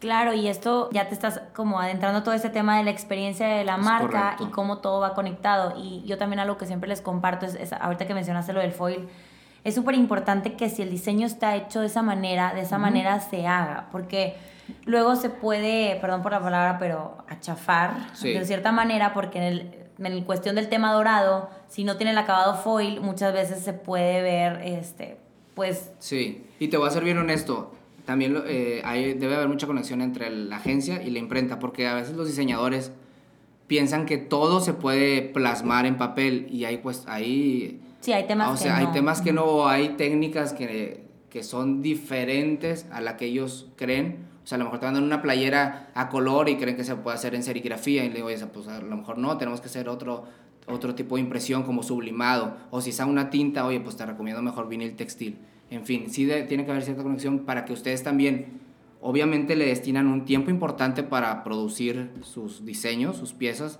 Claro, 0.00 0.32
y 0.32 0.48
esto 0.48 0.88
ya 0.92 1.08
te 1.08 1.14
estás 1.14 1.42
como 1.54 1.78
adentrando 1.78 2.22
todo 2.22 2.34
ese 2.34 2.48
tema 2.48 2.78
de 2.78 2.84
la 2.84 2.90
experiencia 2.90 3.46
de 3.46 3.64
la 3.64 3.76
marca 3.76 4.36
y 4.40 4.46
cómo 4.46 4.78
todo 4.78 5.00
va 5.00 5.14
conectado. 5.14 5.74
Y 5.76 6.02
yo 6.06 6.16
también 6.16 6.40
algo 6.40 6.56
que 6.56 6.66
siempre 6.66 6.88
les 6.88 7.02
comparto 7.02 7.44
es, 7.46 7.54
es 7.54 7.72
ahorita 7.74 8.06
que 8.06 8.14
mencionaste 8.14 8.54
lo 8.54 8.60
del 8.60 8.72
foil, 8.72 9.08
es 9.62 9.74
súper 9.74 9.94
importante 9.94 10.54
que 10.54 10.68
si 10.68 10.82
el 10.82 10.90
diseño 10.90 11.26
está 11.26 11.54
hecho 11.56 11.80
de 11.80 11.86
esa 11.86 12.02
manera, 12.02 12.54
de 12.54 12.62
esa 12.62 12.78
manera 12.78 13.20
se 13.20 13.46
haga, 13.46 13.88
porque 13.92 14.34
luego 14.86 15.16
se 15.16 15.28
puede, 15.28 15.96
perdón 16.00 16.22
por 16.22 16.32
la 16.32 16.40
palabra, 16.40 16.78
pero 16.78 17.18
achafar 17.28 18.12
de 18.22 18.44
cierta 18.44 18.72
manera, 18.72 19.12
porque 19.12 19.38
en 19.38 19.44
el, 19.44 19.74
en 19.98 20.24
cuestión 20.24 20.56
del 20.56 20.68
tema 20.68 20.92
dorado, 20.92 21.50
si 21.68 21.84
no 21.84 21.96
tiene 21.96 22.12
el 22.12 22.18
acabado 22.18 22.54
foil, 22.54 23.00
muchas 23.00 23.34
veces 23.34 23.62
se 23.62 23.74
puede 23.74 24.22
ver, 24.22 24.62
este, 24.64 25.18
pues... 25.54 25.92
Sí, 25.98 26.46
y 26.58 26.68
te 26.68 26.78
voy 26.78 26.88
a 26.88 26.90
ser 26.90 27.04
bien 27.04 27.18
honesto, 27.18 27.72
también 28.10 28.42
eh, 28.48 28.82
hay, 28.84 29.14
debe 29.14 29.36
haber 29.36 29.46
mucha 29.46 29.68
conexión 29.68 30.02
entre 30.02 30.30
la 30.30 30.56
agencia 30.56 31.00
y 31.00 31.10
la 31.10 31.20
imprenta, 31.20 31.60
porque 31.60 31.86
a 31.86 31.94
veces 31.94 32.16
los 32.16 32.26
diseñadores 32.26 32.90
piensan 33.68 34.04
que 34.04 34.18
todo 34.18 34.60
se 34.60 34.72
puede 34.72 35.22
plasmar 35.22 35.86
en 35.86 35.96
papel 35.96 36.48
y 36.50 36.64
hay 36.64 36.78
pues 36.78 37.04
ahí... 37.06 37.80
Sí, 38.00 38.12
hay 38.12 38.26
temas 38.26 38.50
o 38.50 38.56
sea, 38.56 38.78
hay 38.78 38.88
temas 38.88 39.22
que 39.22 39.32
no, 39.32 39.68
hay 39.68 39.90
técnicas 39.90 40.54
que, 40.54 41.04
que 41.28 41.44
son 41.44 41.82
diferentes 41.82 42.84
a 42.90 43.00
la 43.00 43.16
que 43.16 43.26
ellos 43.26 43.68
creen. 43.76 44.26
O 44.42 44.46
sea, 44.48 44.56
a 44.56 44.58
lo 44.58 44.64
mejor 44.64 44.80
te 44.80 44.86
mandan 44.86 45.04
una 45.04 45.22
playera 45.22 45.92
a 45.94 46.08
color 46.08 46.48
y 46.48 46.56
creen 46.56 46.76
que 46.76 46.82
se 46.82 46.96
puede 46.96 47.14
hacer 47.14 47.36
en 47.36 47.44
serigrafía 47.44 48.04
y 48.04 48.08
le 48.08 48.16
digo, 48.16 48.26
oye, 48.26 48.44
pues 48.46 48.66
a 48.66 48.80
lo 48.80 48.96
mejor 48.96 49.18
no, 49.18 49.38
tenemos 49.38 49.60
que 49.60 49.68
hacer 49.68 49.88
otro, 49.88 50.24
otro 50.66 50.96
tipo 50.96 51.14
de 51.14 51.20
impresión 51.20 51.62
como 51.62 51.84
sublimado. 51.84 52.56
O 52.72 52.80
si 52.80 52.90
está 52.90 53.06
una 53.06 53.30
tinta, 53.30 53.64
oye, 53.64 53.78
pues 53.78 53.96
te 53.96 54.04
recomiendo 54.04 54.42
mejor 54.42 54.68
vinil 54.68 54.96
textil. 54.96 55.38
En 55.70 55.86
fin, 55.86 56.10
sí 56.10 56.28
tiene 56.48 56.64
que 56.64 56.70
haber 56.70 56.82
cierta 56.82 57.02
conexión 57.02 57.40
para 57.40 57.64
que 57.64 57.72
ustedes 57.72 58.02
también, 58.02 58.60
obviamente 59.00 59.54
le 59.54 59.66
destinan 59.66 60.08
un 60.08 60.24
tiempo 60.24 60.50
importante 60.50 61.02
para 61.02 61.44
producir 61.44 62.10
sus 62.22 62.64
diseños, 62.64 63.16
sus 63.16 63.32
piezas, 63.32 63.78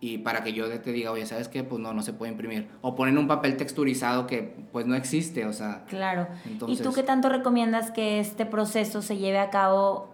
y 0.00 0.18
para 0.18 0.42
que 0.42 0.52
yo 0.52 0.68
te 0.80 0.92
diga, 0.92 1.10
oye, 1.10 1.24
¿sabes 1.24 1.48
qué? 1.48 1.64
Pues 1.64 1.80
no, 1.80 1.92
no 1.92 2.02
se 2.02 2.12
puede 2.12 2.30
imprimir. 2.30 2.68
O 2.82 2.94
ponen 2.94 3.16
un 3.16 3.26
papel 3.26 3.56
texturizado 3.56 4.26
que 4.26 4.54
pues 4.72 4.86
no 4.86 4.94
existe, 4.94 5.46
o 5.46 5.52
sea. 5.52 5.84
Claro. 5.88 6.28
¿Y 6.66 6.76
tú 6.76 6.92
qué 6.92 7.02
tanto 7.02 7.28
recomiendas 7.28 7.90
que 7.90 8.20
este 8.20 8.44
proceso 8.44 9.00
se 9.00 9.16
lleve 9.16 9.38
a 9.38 9.48
cabo 9.50 10.10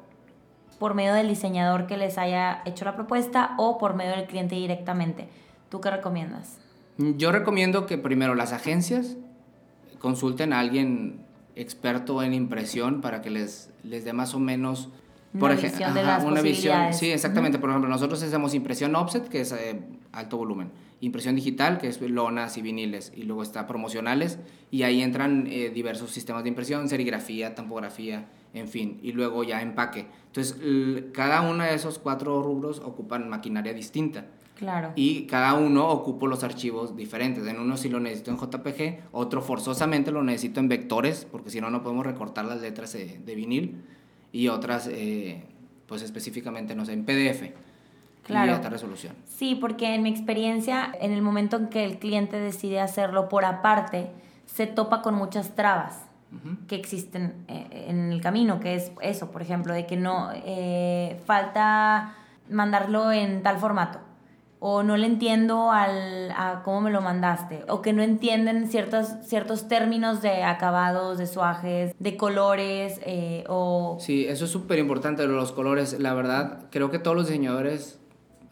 por 0.79 0.95
medio 0.95 1.15
del 1.15 1.29
diseñador 1.29 1.87
que 1.87 1.97
les 1.97 2.17
haya 2.17 2.63
hecho 2.65 2.85
la 2.85 2.95
propuesta 2.95 3.55
o 3.59 3.79
por 3.79 3.95
medio 3.95 4.13
del 4.13 4.27
cliente 4.27 4.55
directamente? 4.55 5.29
¿Tú 5.69 5.81
qué 5.81 5.91
recomiendas? 5.91 6.59
Yo 6.99 7.33
recomiendo 7.33 7.87
que 7.87 7.99
primero 7.99 8.35
las 8.35 8.53
agencias 8.53 9.17
consulten 10.03 10.53
a 10.53 10.59
alguien 10.59 11.21
experto 11.55 12.23
en 12.23 12.35
impresión 12.35 13.01
para 13.01 13.23
que 13.23 13.31
les, 13.31 13.71
les 13.85 14.05
dé 14.05 14.13
más 14.13 14.35
o 14.35 14.41
menos 14.41 14.91
por 15.39 15.51
una 15.51 15.61
visión 15.61 15.95
de 15.95 16.03
las 16.03 16.25
una 16.25 16.43
visión, 16.43 16.93
sí, 16.93 17.11
exactamente. 17.11 17.59
Por 17.59 17.71
ejemplo, 17.71 17.89
nosotros 17.89 18.23
hacemos 18.23 18.53
impresión 18.53 18.95
offset, 18.97 19.29
que 19.29 19.41
es 19.41 19.53
eh, 19.53 19.81
alto 20.11 20.37
volumen, 20.37 20.73
impresión 21.01 21.37
digital, 21.37 21.79
que 21.79 21.87
es 21.87 22.01
lonas 22.03 22.59
y 22.59 22.63
viniles, 22.63 23.13
y 23.17 23.23
luego 23.23 23.43
está 23.43 23.67
promocionales, 23.67 24.39
y 24.71 24.83
ahí 24.83 25.01
entran 25.01 25.47
eh, 25.47 25.71
diversos 25.71 26.11
sistemas 26.11 26.43
de 26.43 26.51
impresión, 26.51 26.89
serigrafía, 26.89 27.55
tampografía, 27.55 28.29
en 28.53 28.69
fin, 28.69 28.99
y 29.03 29.13
luego 29.13 29.43
ya 29.45 29.63
empaque. 29.63 30.07
Entonces, 30.27 30.57
cada 31.13 31.41
uno 31.41 31.65
de 31.65 31.75
esos 31.75 31.99
cuatro 31.99 32.43
rubros 32.43 32.81
ocupan 32.81 33.31
maquinaria 33.31 33.73
distinta. 33.73 34.27
Claro. 34.57 34.93
Y 34.95 35.27
cada 35.27 35.55
uno 35.55 35.89
ocupa 35.89 36.27
los 36.27 36.45
archivos 36.45 36.97
diferentes. 36.97 37.47
En 37.47 37.59
uno 37.59 37.77
sí 37.77 37.89
lo 37.89 38.01
necesito 38.01 38.31
en 38.31 38.39
JPG, 38.39 39.09
otro 39.13 39.43
forzosamente 39.43 40.13
lo 40.13 40.23
necesito 40.23 40.61
en 40.61 40.69
vectores, 40.69 41.27
porque 41.31 41.51
si 41.51 41.61
no, 41.61 41.71
no 41.71 41.83
podemos 41.83 42.07
recortar 42.07 42.45
las 42.45 42.61
letras 42.61 42.93
de, 42.93 43.35
vinil, 43.35 43.83
y 44.31 44.49
otras, 44.49 44.89
eh, 44.91 45.43
pues 45.87 46.03
específicamente, 46.03 46.75
no 46.75 46.85
sé, 46.85 46.93
en 46.93 47.05
PDF. 47.05 47.51
Claro. 48.25 48.53
Y 48.53 48.55
esta 48.55 48.69
resolución. 48.69 49.15
Sí, 49.27 49.57
porque 49.57 49.95
en 49.95 50.03
mi 50.03 50.11
experiencia, 50.11 50.93
en 51.01 51.13
el 51.13 51.23
momento 51.23 51.57
en 51.57 51.69
que 51.69 51.85
el 51.85 51.99
cliente 51.99 52.39
decide 52.39 52.81
hacerlo 52.81 53.29
por 53.29 53.45
aparte, 53.45 54.11
se 54.47 54.67
topa 54.67 55.03
con 55.03 55.15
muchas 55.15 55.55
trabas 55.55 55.99
que 56.67 56.77
existen 56.77 57.45
eh, 57.47 57.87
en 57.89 58.11
el 58.11 58.23
camino, 58.23 58.59
que 58.59 58.75
es 58.75 58.91
eso, 59.03 59.31
por 59.31 59.43
ejemplo, 59.43 59.75
de 59.75 59.85
que 59.85 59.99
no 59.99 60.31
eh, 60.33 61.21
falta 61.27 62.15
mandarlo 62.49 63.13
en 63.13 63.43
tal 63.43 63.59
formato 63.59 63.99
o 64.65 64.85
no 64.85 64.97
le 64.97 65.07
entiendo 65.09 65.73
al, 65.73 66.31
a 66.37 66.63
cómo 66.63 66.83
me 66.83 66.93
lo 66.93 67.01
mandaste, 67.01 67.65
o 67.69 67.83
que 67.83 67.93
no 67.93 68.01
entienden 68.01 68.69
ciertos, 68.69 69.09
ciertos 69.25 69.67
términos 69.67 70.23
de 70.23 70.45
acabados, 70.45 71.19
de 71.19 71.27
suajes, 71.27 71.93
de 71.99 72.17
colores, 72.17 73.01
eh, 73.05 73.43
o... 73.49 73.99
Sí, 73.99 74.25
eso 74.25 74.45
es 74.45 74.53
súper 74.53 74.79
importante, 74.79 75.27
los 75.27 75.51
colores. 75.51 75.99
La 75.99 76.15
verdad, 76.15 76.67
creo 76.71 76.93
que 76.93 77.01
todos 77.01 77.17
los 77.17 77.27
diseñadores 77.27 77.99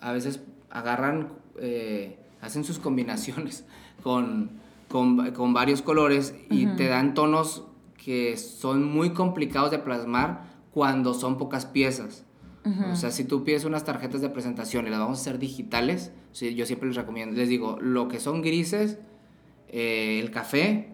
a 0.01 0.11
veces 0.11 0.41
agarran, 0.69 1.29
eh, 1.61 2.19
hacen 2.41 2.65
sus 2.65 2.81
combinaciones 2.81 3.65
con, 4.03 4.51
con, 4.89 5.31
con 5.31 5.55
varios 5.55 5.81
colores 5.81 6.35
y 6.51 6.67
te 6.75 6.89
dan 6.89 7.15
tonos 7.15 7.67
que 7.97 8.37
son 8.37 8.85
muy 8.85 9.11
complicados 9.11 9.71
de 9.71 9.79
plasmar 9.79 10.43
cuando 10.73 11.15
son 11.15 11.39
pocas 11.39 11.67
piezas. 11.67 12.25
O 12.63 12.95
sea, 12.95 13.11
si 13.11 13.25
tú 13.25 13.43
pides 13.43 13.65
unas 13.65 13.85
tarjetas 13.85 14.21
de 14.21 14.29
presentación 14.29 14.87
y 14.87 14.91
las 14.91 14.99
vamos 14.99 15.19
a 15.19 15.21
hacer 15.23 15.39
digitales, 15.39 16.13
yo 16.35 16.67
siempre 16.67 16.89
les 16.89 16.97
recomiendo, 16.97 17.35
les 17.35 17.49
digo, 17.49 17.79
lo 17.81 18.09
que 18.09 18.21
son 18.21 18.43
grises, 18.43 18.99
eh, 19.69 20.21
el 20.21 20.31
café 20.31 20.91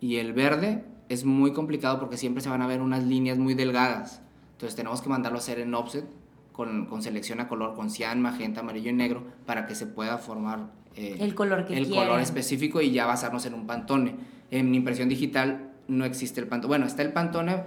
y 0.00 0.16
el 0.16 0.34
verde 0.34 0.84
es 1.08 1.24
muy 1.24 1.52
complicado 1.52 1.98
porque 1.98 2.18
siempre 2.18 2.42
se 2.42 2.50
van 2.50 2.60
a 2.60 2.66
ver 2.66 2.82
unas 2.82 3.04
líneas 3.04 3.38
muy 3.38 3.54
delgadas. 3.54 4.20
Entonces 4.52 4.76
tenemos 4.76 5.00
que 5.00 5.08
mandarlo 5.08 5.38
a 5.38 5.40
hacer 5.40 5.58
en 5.58 5.74
offset 5.74 6.04
con, 6.52 6.86
con 6.86 7.02
selección 7.02 7.40
a 7.40 7.48
color, 7.48 7.74
con 7.74 7.90
cian, 7.90 8.20
magenta, 8.20 8.60
amarillo 8.60 8.90
y 8.90 8.94
negro, 8.94 9.24
para 9.46 9.66
que 9.66 9.74
se 9.74 9.86
pueda 9.86 10.18
formar 10.18 10.70
eh, 10.96 11.16
el 11.18 11.34
color 11.34 11.66
que 11.66 11.76
el 11.76 11.88
color 11.88 12.20
específico 12.20 12.80
y 12.80 12.92
ya 12.92 13.06
basarnos 13.06 13.46
en 13.46 13.54
un 13.54 13.66
pantone. 13.66 14.16
En 14.50 14.74
impresión 14.74 15.08
digital 15.08 15.72
no 15.88 16.04
existe 16.04 16.40
el 16.40 16.46
pantone. 16.46 16.68
Bueno, 16.68 16.86
está 16.86 17.02
el 17.02 17.12
pantone 17.12 17.64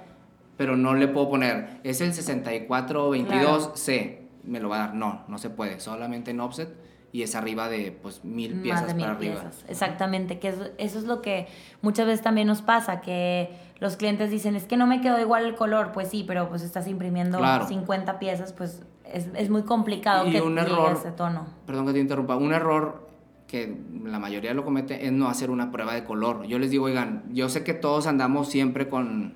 pero 0.58 0.76
no 0.76 0.96
le 0.96 1.08
puedo 1.08 1.30
poner, 1.30 1.80
es 1.84 2.02
el 2.02 2.12
6422C, 2.14 4.18
me 4.44 4.60
lo 4.60 4.68
va 4.70 4.76
a 4.76 4.80
dar. 4.88 4.96
No, 4.96 5.24
no 5.28 5.38
se 5.38 5.50
puede, 5.50 5.80
solamente 5.80 6.32
en 6.32 6.42
offset 6.42 6.76
y 7.12 7.24
es 7.24 7.36
arriba 7.36 7.68
de 7.70 7.98
pues 8.02 8.24
mil 8.26 8.62
piezas 8.62 8.94
para 8.94 9.12
arriba. 9.12 9.44
Exactamente, 9.68 10.40
que 10.40 10.50
eso, 10.50 10.66
es 10.78 11.04
lo 11.04 11.22
que 11.22 11.48
muchas 11.82 12.06
veces 12.06 12.22
también 12.22 12.48
nos 12.48 12.62
pasa, 12.62 13.02
que 13.02 13.50
los 13.80 13.96
clientes 13.96 14.30
dicen, 14.30 14.56
es 14.56 14.66
que 14.66 14.78
no 14.78 14.88
me 14.88 15.02
quedó 15.02 15.20
igual 15.20 15.46
el 15.46 15.56
color, 15.56 15.92
pues 15.94 16.10
sí, 16.10 16.24
pero 16.28 16.50
pues 16.50 16.64
estás 16.64 16.88
imprimiendo 16.88 17.40
50 17.68 18.20
piezas, 18.20 18.54
pues 18.54 18.84
es, 19.06 19.28
es 19.36 19.50
muy 19.50 19.64
complicado 19.64 20.30
que 20.30 20.42
un 20.42 20.58
error, 20.58 20.98
ese 21.00 21.12
tono. 21.12 21.48
Perdón 21.66 21.88
que 21.88 21.94
te 21.94 22.00
interrumpa, 22.00 22.36
un 22.36 22.54
error 22.54 23.08
que 23.48 23.78
la 24.04 24.20
mayoría 24.20 24.54
lo 24.54 24.66
comete 24.66 25.06
es 25.06 25.14
no 25.14 25.30
hacer 25.30 25.50
una 25.50 25.72
prueba 25.72 25.94
de 25.94 26.04
color. 26.04 26.46
Yo 26.48 26.60
les 26.60 26.70
digo, 26.70 26.86
oigan, 26.86 27.24
yo 27.32 27.48
sé 27.48 27.64
que 27.64 27.74
todos 27.74 28.06
andamos 28.06 28.50
siempre 28.50 28.90
con 28.90 29.36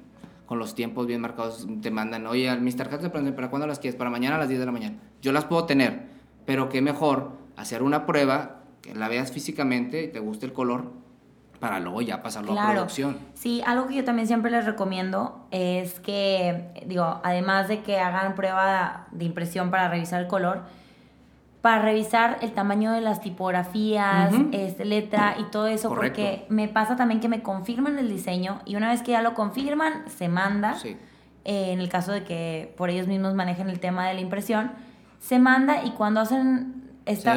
con 0.51 0.59
los 0.59 0.75
tiempos 0.75 1.07
bien 1.07 1.21
marcados, 1.21 1.65
te 1.81 1.91
mandan, 1.91 2.27
oye, 2.27 2.53
mis 2.57 2.75
tarjetas 2.75 3.03
de 3.03 3.09
presentación, 3.09 3.37
¿para 3.37 3.49
cuándo 3.49 3.67
las 3.67 3.79
quieres? 3.79 3.97
Para 3.97 4.09
mañana 4.09 4.35
a 4.35 4.39
las 4.39 4.49
10 4.49 4.59
de 4.59 4.65
la 4.65 4.73
mañana. 4.73 4.97
Yo 5.21 5.31
las 5.31 5.45
puedo 5.45 5.63
tener, 5.63 6.07
pero 6.45 6.67
qué 6.67 6.81
mejor 6.81 7.37
hacer 7.55 7.81
una 7.81 8.05
prueba, 8.05 8.63
que 8.81 8.93
la 8.93 9.07
veas 9.07 9.31
físicamente 9.31 10.03
y 10.03 10.07
te 10.09 10.19
guste 10.19 10.45
el 10.45 10.51
color, 10.51 10.91
para 11.61 11.79
luego 11.79 12.01
ya 12.01 12.21
pasarlo 12.21 12.59
a 12.59 12.73
producción. 12.73 13.17
Sí, 13.33 13.61
algo 13.65 13.87
que 13.87 13.95
yo 13.95 14.03
también 14.03 14.27
siempre 14.27 14.51
les 14.51 14.65
recomiendo 14.65 15.47
es 15.51 16.01
que, 16.01 16.83
digo, 16.85 17.21
además 17.23 17.69
de 17.69 17.81
que 17.81 17.99
hagan 17.99 18.35
prueba 18.35 19.07
de 19.11 19.23
impresión 19.23 19.71
para 19.71 19.87
revisar 19.87 20.19
el 20.21 20.27
color, 20.27 20.63
para 21.61 21.83
revisar 21.83 22.39
el 22.41 22.53
tamaño 22.53 22.91
de 22.91 23.01
las 23.01 23.21
tipografías, 23.21 24.33
este, 24.51 24.83
letra 24.83 25.35
y 25.39 25.43
todo 25.51 25.67
eso, 25.67 25.89
porque 25.89 26.45
me 26.49 26.67
pasa 26.67 26.95
también 26.95 27.19
que 27.19 27.29
me 27.29 27.43
confirman 27.43 27.99
el 27.99 28.09
diseño 28.09 28.61
y 28.65 28.75
una 28.75 28.89
vez 28.89 29.03
que 29.03 29.11
ya 29.11 29.21
lo 29.21 29.35
confirman, 29.35 30.09
se 30.09 30.27
manda. 30.27 30.75
Eh, 31.43 31.71
en 31.71 31.79
el 31.79 31.89
caso 31.89 32.11
de 32.11 32.23
que 32.23 32.73
por 32.77 32.89
ellos 32.89 33.07
mismos 33.07 33.33
manejen 33.33 33.69
el 33.69 33.79
tema 33.79 34.07
de 34.07 34.15
la 34.15 34.21
impresión, 34.21 34.71
se 35.19 35.39
manda 35.39 35.83
y 35.83 35.91
cuando 35.91 36.19
hacen 36.19 36.89
esta, 37.05 37.35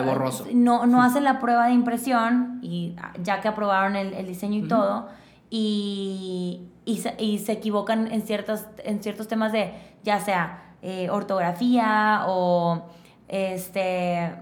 no, 0.53 0.87
no 0.87 1.03
hacen 1.03 1.25
la 1.25 1.39
prueba 1.39 1.67
de 1.67 1.73
impresión 1.73 2.61
y 2.63 2.97
ya 3.23 3.41
que 3.41 3.49
aprobaron 3.49 3.97
el, 3.97 4.27
diseño 4.27 4.65
y 4.65 4.69
todo 4.69 5.09
y, 5.51 6.63
y, 6.85 6.99
se, 6.99 7.15
y, 7.19 7.39
se, 7.39 7.53
equivocan 7.53 8.11
en 8.11 8.23
ciertos, 8.23 8.67
en 8.85 9.03
ciertos 9.03 9.29
temas 9.29 9.53
de 9.53 9.73
ya 10.03 10.21
sea 10.21 10.75
eh, 10.83 11.09
ortografía 11.11 12.25
o 12.27 12.85
este, 13.29 14.33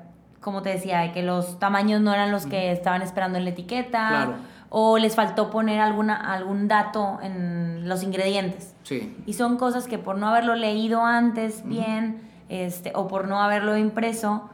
como 0.41 0.63
te 0.63 0.71
decía, 0.71 1.01
de 1.01 1.13
que 1.13 1.23
los 1.23 1.59
tamaños 1.59 2.01
no 2.01 2.13
eran 2.13 2.33
los 2.33 2.47
que 2.47 2.73
estaban 2.73 3.03
esperando 3.03 3.39
en 3.39 3.45
la 3.45 3.51
etiqueta. 3.51 4.37
O 4.75 4.97
les 4.97 5.15
faltó 5.15 5.51
poner 5.51 5.81
alguna, 5.81 6.17
algún 6.17 6.67
dato 6.67 7.19
en 7.23 7.87
los 7.87 8.03
ingredientes. 8.03 8.75
Sí. 8.85 9.15
Y 9.27 9.35
son 9.35 9.59
cosas 9.59 9.87
que 9.87 9.99
por 9.99 10.17
no 10.17 10.29
haberlo 10.29 10.55
leído 10.55 11.05
antes 11.05 11.63
bien, 11.67 12.23
este, 12.49 12.91
o 12.95 13.07
por 13.07 13.29
no 13.29 13.43
haberlo 13.43 13.77
impreso, 13.77 14.49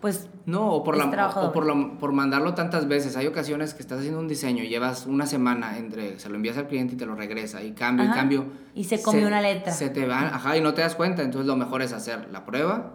pues 0.00 0.28
no 0.46 0.68
o 0.68 0.84
por 0.84 0.96
la, 0.96 1.28
o 1.28 1.50
por, 1.50 1.98
por 1.98 2.12
mandarlo 2.12 2.54
tantas 2.54 2.86
veces. 2.86 3.16
Hay 3.16 3.26
ocasiones 3.26 3.74
que 3.74 3.82
estás 3.82 3.98
haciendo 3.98 4.20
un 4.20 4.28
diseño 4.28 4.62
y 4.62 4.68
llevas 4.68 5.06
una 5.06 5.26
semana 5.26 5.76
entre 5.78 6.20
se 6.20 6.28
lo 6.28 6.36
envías 6.36 6.56
al 6.56 6.68
cliente 6.68 6.94
y 6.94 6.96
te 6.96 7.06
lo 7.06 7.14
regresa 7.14 7.62
y 7.62 7.72
cambio 7.72 8.04
y 8.06 8.10
cambio. 8.10 8.44
Y 8.74 8.84
se 8.84 9.02
comió 9.02 9.26
una 9.26 9.40
letra. 9.40 9.72
se 9.72 9.88
te 9.88 10.06
va 10.06 10.20
ajá 10.20 10.56
y 10.56 10.60
no 10.60 10.74
te 10.74 10.82
das 10.82 10.94
cuenta. 10.94 11.22
Entonces 11.22 11.46
lo 11.46 11.56
mejor 11.56 11.82
es 11.82 11.92
hacer 11.92 12.28
la 12.30 12.44
prueba 12.44 12.92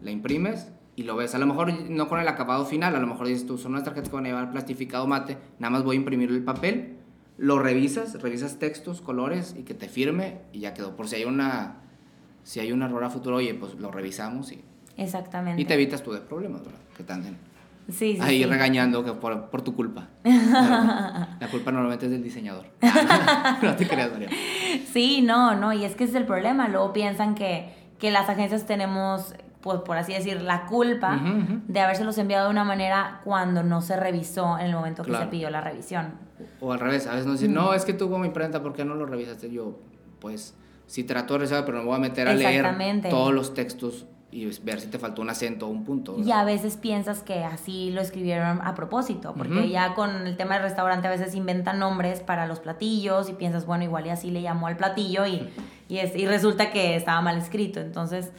la 0.00 0.10
imprimes 0.10 0.72
y 0.96 1.02
lo 1.04 1.16
ves. 1.16 1.34
A 1.34 1.38
lo 1.38 1.46
mejor 1.46 1.72
no 1.90 2.08
con 2.08 2.20
el 2.20 2.28
acabado 2.28 2.64
final, 2.64 2.94
a 2.96 3.00
lo 3.00 3.06
mejor 3.06 3.26
dices 3.26 3.46
tú, 3.46 3.58
son 3.58 3.72
unas 3.72 3.84
tarjetas 3.84 4.08
que 4.08 4.14
van 4.14 4.26
a 4.26 4.28
llevar 4.28 4.50
plastificado 4.50 5.06
mate, 5.06 5.38
nada 5.58 5.70
más 5.70 5.84
voy 5.84 5.96
a 5.96 5.98
imprimir 5.98 6.30
el 6.30 6.44
papel, 6.44 6.96
lo 7.38 7.58
revisas, 7.58 8.20
revisas 8.20 8.58
textos, 8.58 9.00
colores 9.00 9.54
y 9.58 9.62
que 9.62 9.74
te 9.74 9.88
firme 9.88 10.40
y 10.52 10.60
ya 10.60 10.74
quedó. 10.74 10.96
Por 10.96 11.08
si 11.08 11.16
hay 11.16 11.24
una 11.24 11.78
si 12.44 12.60
hay 12.60 12.72
un 12.72 12.82
error 12.82 13.04
a 13.04 13.10
futuro, 13.10 13.36
oye, 13.36 13.54
pues 13.54 13.74
lo 13.76 13.90
revisamos 13.90 14.52
y 14.52 14.64
Exactamente. 14.96 15.60
Y 15.60 15.64
te 15.64 15.74
evitas 15.74 16.02
tú 16.02 16.12
de 16.12 16.20
problemas, 16.20 16.62
¿verdad? 16.64 16.80
Que 16.96 17.02
te 17.02 17.12
anden 17.12 17.52
sí, 17.88 18.14
sí, 18.14 18.18
ahí 18.20 18.44
regañando 18.44 19.04
que 19.04 19.12
por, 19.12 19.50
por, 19.50 19.62
tu 19.62 19.74
culpa. 19.74 20.08
La 20.24 21.48
culpa 21.50 21.72
normalmente 21.72 22.06
es 22.06 22.12
del 22.12 22.22
diseñador. 22.22 22.66
no 23.62 23.76
te 23.76 23.86
creas, 23.86 24.12
María. 24.12 24.28
Sí, 24.92 25.22
no, 25.22 25.54
no, 25.54 25.72
y 25.72 25.84
es 25.84 25.94
que 25.96 26.04
ese 26.04 26.12
es 26.12 26.16
el 26.20 26.26
problema. 26.26 26.68
Luego 26.68 26.92
piensan 26.92 27.34
que, 27.34 27.72
que 27.98 28.10
las 28.10 28.28
agencias 28.28 28.66
tenemos 28.66 29.34
pues, 29.62 29.80
por 29.80 29.96
así 29.96 30.12
decir, 30.12 30.42
la 30.42 30.66
culpa 30.66 31.16
Ujú, 31.16 31.28
ujú. 31.38 31.60
de 31.68 31.80
habérselos 31.80 32.18
enviado 32.18 32.46
de 32.46 32.50
una 32.50 32.64
manera 32.64 33.20
cuando 33.24 33.62
no 33.62 33.80
se 33.80 33.96
revisó 33.96 34.58
en 34.58 34.66
el 34.66 34.74
momento 34.74 35.02
que 35.02 35.10
Claro. 35.10 35.24
se 35.26 35.30
pidió 35.30 35.48
la 35.50 35.60
revisión. 35.60 36.14
O 36.60 36.72
al 36.72 36.80
revés, 36.80 37.06
a 37.06 37.12
veces 37.12 37.26
nos 37.26 37.40
dicen, 37.40 37.54
no, 37.54 37.72
es 37.72 37.84
que 37.84 37.92
tuvo 37.94 38.18
mi 38.18 38.26
imprenta, 38.26 38.62
¿por 38.62 38.72
qué 38.72 38.84
no 38.84 38.94
lo 38.94 39.06
revisaste? 39.06 39.50
Yo, 39.50 39.78
pues, 40.18 40.54
sí 40.86 41.04
trato 41.04 41.34
de 41.34 41.38
revisar, 41.38 41.64
pero 41.64 41.78
me 41.78 41.84
voy 41.84 41.96
a 41.96 42.00
meter 42.00 42.28
a 42.28 42.34
leer 42.34 42.66
todos 43.08 43.32
los 43.32 43.54
textos 43.54 44.06
y 44.32 44.46
ver 44.62 44.80
si 44.80 44.86
te 44.88 44.98
faltó 44.98 45.20
un 45.20 45.28
acento 45.28 45.66
o 45.66 45.70
un 45.70 45.84
punto. 45.84 46.16
Y 46.18 46.32
a 46.32 46.42
veces 46.42 46.76
piensas 46.78 47.22
que 47.22 47.44
así 47.44 47.90
lo 47.90 48.00
escribieron 48.00 48.60
a 48.64 48.74
propósito, 48.74 49.34
porque 49.36 49.68
ya 49.68 49.94
con 49.94 50.26
el 50.26 50.36
tema 50.38 50.54
del 50.54 50.62
restaurante 50.64 51.06
a 51.06 51.10
veces 51.10 51.34
inventan 51.34 51.78
nombres 51.78 52.20
para 52.20 52.46
los 52.46 52.58
platillos 52.58 53.28
y 53.28 53.34
piensas, 53.34 53.66
bueno, 53.66 53.84
igual 53.84 54.06
y 54.06 54.08
así 54.10 54.30
le 54.30 54.40
llamó 54.40 54.68
al 54.68 54.76
platillo 54.78 55.26
y, 55.26 55.48
y, 55.88 55.98
es, 55.98 56.16
y 56.16 56.26
resulta 56.26 56.70
que 56.70 56.96
estaba 56.96 57.20
mal 57.20 57.36
escrito. 57.36 57.78
Entonces, 57.80 58.32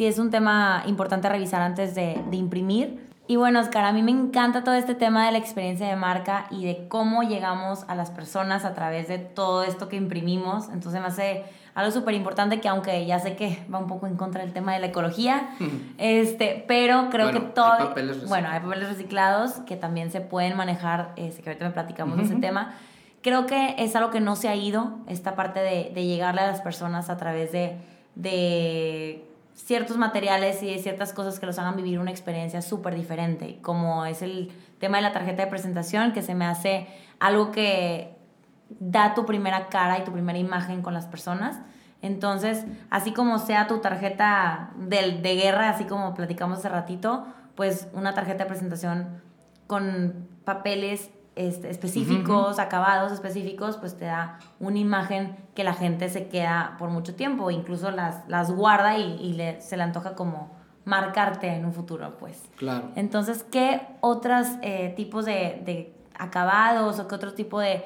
sí 0.00 0.06
es 0.06 0.18
un 0.18 0.30
tema 0.30 0.82
importante 0.86 1.28
revisar 1.28 1.60
antes 1.60 1.94
de, 1.94 2.18
de 2.30 2.36
imprimir. 2.38 3.06
Y 3.26 3.36
bueno, 3.36 3.60
Oscar, 3.60 3.84
a 3.84 3.92
mí 3.92 4.02
me 4.02 4.10
encanta 4.12 4.64
todo 4.64 4.74
este 4.74 4.94
tema 4.94 5.26
de 5.26 5.32
la 5.32 5.36
experiencia 5.36 5.86
de 5.86 5.94
marca 5.94 6.46
y 6.50 6.64
de 6.64 6.88
cómo 6.88 7.22
llegamos 7.22 7.84
a 7.86 7.94
las 7.94 8.10
personas 8.10 8.64
a 8.64 8.72
través 8.72 9.08
de 9.08 9.18
todo 9.18 9.62
esto 9.62 9.90
que 9.90 9.96
imprimimos. 9.96 10.70
Entonces 10.70 11.02
me 11.02 11.08
hace 11.08 11.44
algo 11.74 11.92
súper 11.92 12.14
importante 12.14 12.62
que 12.62 12.68
aunque 12.68 13.04
ya 13.04 13.18
sé 13.18 13.36
que 13.36 13.62
va 13.70 13.78
un 13.78 13.88
poco 13.88 14.06
en 14.06 14.16
contra 14.16 14.42
del 14.42 14.54
tema 14.54 14.72
de 14.72 14.78
la 14.78 14.86
ecología, 14.86 15.50
este, 15.98 16.64
pero 16.66 17.10
creo 17.10 17.26
Bueno, 17.26 17.40
que 17.40 17.46
hay 17.48 17.52
todo... 17.52 17.88
papeles 17.88 18.16
reciclados. 18.16 18.28
Bueno, 18.30 18.48
hay 18.48 18.60
papeles 18.60 18.88
reciclados 18.88 19.52
que 19.66 19.76
también 19.76 20.10
se 20.10 20.22
pueden 20.22 20.56
manejar, 20.56 21.12
este, 21.16 21.42
que 21.42 21.50
ahorita 21.50 21.66
me 21.66 21.72
platicamos 21.72 22.16
de 22.16 22.22
ese 22.22 22.36
tema. 22.36 22.72
Creo 23.20 23.44
que 23.44 23.74
es 23.76 23.94
algo 23.96 24.10
que 24.10 24.20
no 24.20 24.34
se 24.34 24.48
ha 24.48 24.56
ido, 24.56 24.94
esta 25.08 25.36
parte 25.36 25.60
de, 25.60 25.92
de 25.94 26.06
llegarle 26.06 26.40
a 26.40 26.46
las 26.46 26.62
personas 26.62 27.10
a 27.10 27.18
través 27.18 27.52
de, 27.52 27.76
de 28.14 29.26
ciertos 29.64 29.96
materiales 29.96 30.62
y 30.62 30.78
ciertas 30.78 31.12
cosas 31.12 31.38
que 31.38 31.46
los 31.46 31.58
hagan 31.58 31.76
vivir 31.76 31.98
una 31.98 32.10
experiencia 32.10 32.62
súper 32.62 32.94
diferente, 32.94 33.58
como 33.62 34.04
es 34.06 34.22
el 34.22 34.50
tema 34.78 34.98
de 34.98 35.02
la 35.02 35.12
tarjeta 35.12 35.44
de 35.44 35.50
presentación, 35.50 36.12
que 36.12 36.22
se 36.22 36.34
me 36.34 36.44
hace 36.44 36.86
algo 37.18 37.52
que 37.52 38.16
da 38.78 39.14
tu 39.14 39.26
primera 39.26 39.68
cara 39.68 39.98
y 39.98 40.04
tu 40.04 40.12
primera 40.12 40.38
imagen 40.38 40.82
con 40.82 40.94
las 40.94 41.06
personas. 41.06 41.58
Entonces, 42.02 42.64
así 42.88 43.12
como 43.12 43.38
sea 43.38 43.66
tu 43.66 43.78
tarjeta 43.78 44.70
de, 44.76 45.20
de 45.20 45.34
guerra, 45.34 45.68
así 45.68 45.84
como 45.84 46.14
platicamos 46.14 46.58
hace 46.58 46.68
ratito, 46.68 47.26
pues 47.54 47.88
una 47.92 48.14
tarjeta 48.14 48.44
de 48.44 48.48
presentación 48.48 49.20
con 49.66 50.28
papeles 50.44 51.10
este, 51.36 51.70
específicos, 51.70 52.58
acabados 52.58 53.12
específicos, 53.12 53.76
pues 53.76 53.96
te 53.96 54.04
da 54.06 54.38
una 54.58 54.78
imagen 54.78 55.36
que 55.54 55.64
la 55.64 55.72
gente 55.74 56.08
se 56.08 56.28
queda 56.28 56.76
por 56.78 56.90
mucho 56.90 57.14
tiempo, 57.14 57.50
incluso 57.50 57.90
las, 57.90 58.28
las 58.28 58.50
guarda 58.50 58.98
y, 58.98 59.16
y 59.20 59.32
le- 59.34 59.60
se 59.60 59.76
le 59.76 59.82
antoja 59.84 60.14
como 60.14 60.50
marcarte 60.84 61.48
en 61.48 61.64
un 61.64 61.72
futuro, 61.72 62.16
pues. 62.18 62.42
Claro. 62.56 62.90
Entonces, 62.96 63.44
¿qué 63.50 63.80
otros 64.00 64.46
eh, 64.62 64.92
tipos 64.96 65.24
de, 65.24 65.62
de 65.64 65.94
acabados 66.18 66.98
o 66.98 67.06
qué 67.08 67.14
otro 67.14 67.32
tipo 67.34 67.60
de, 67.60 67.82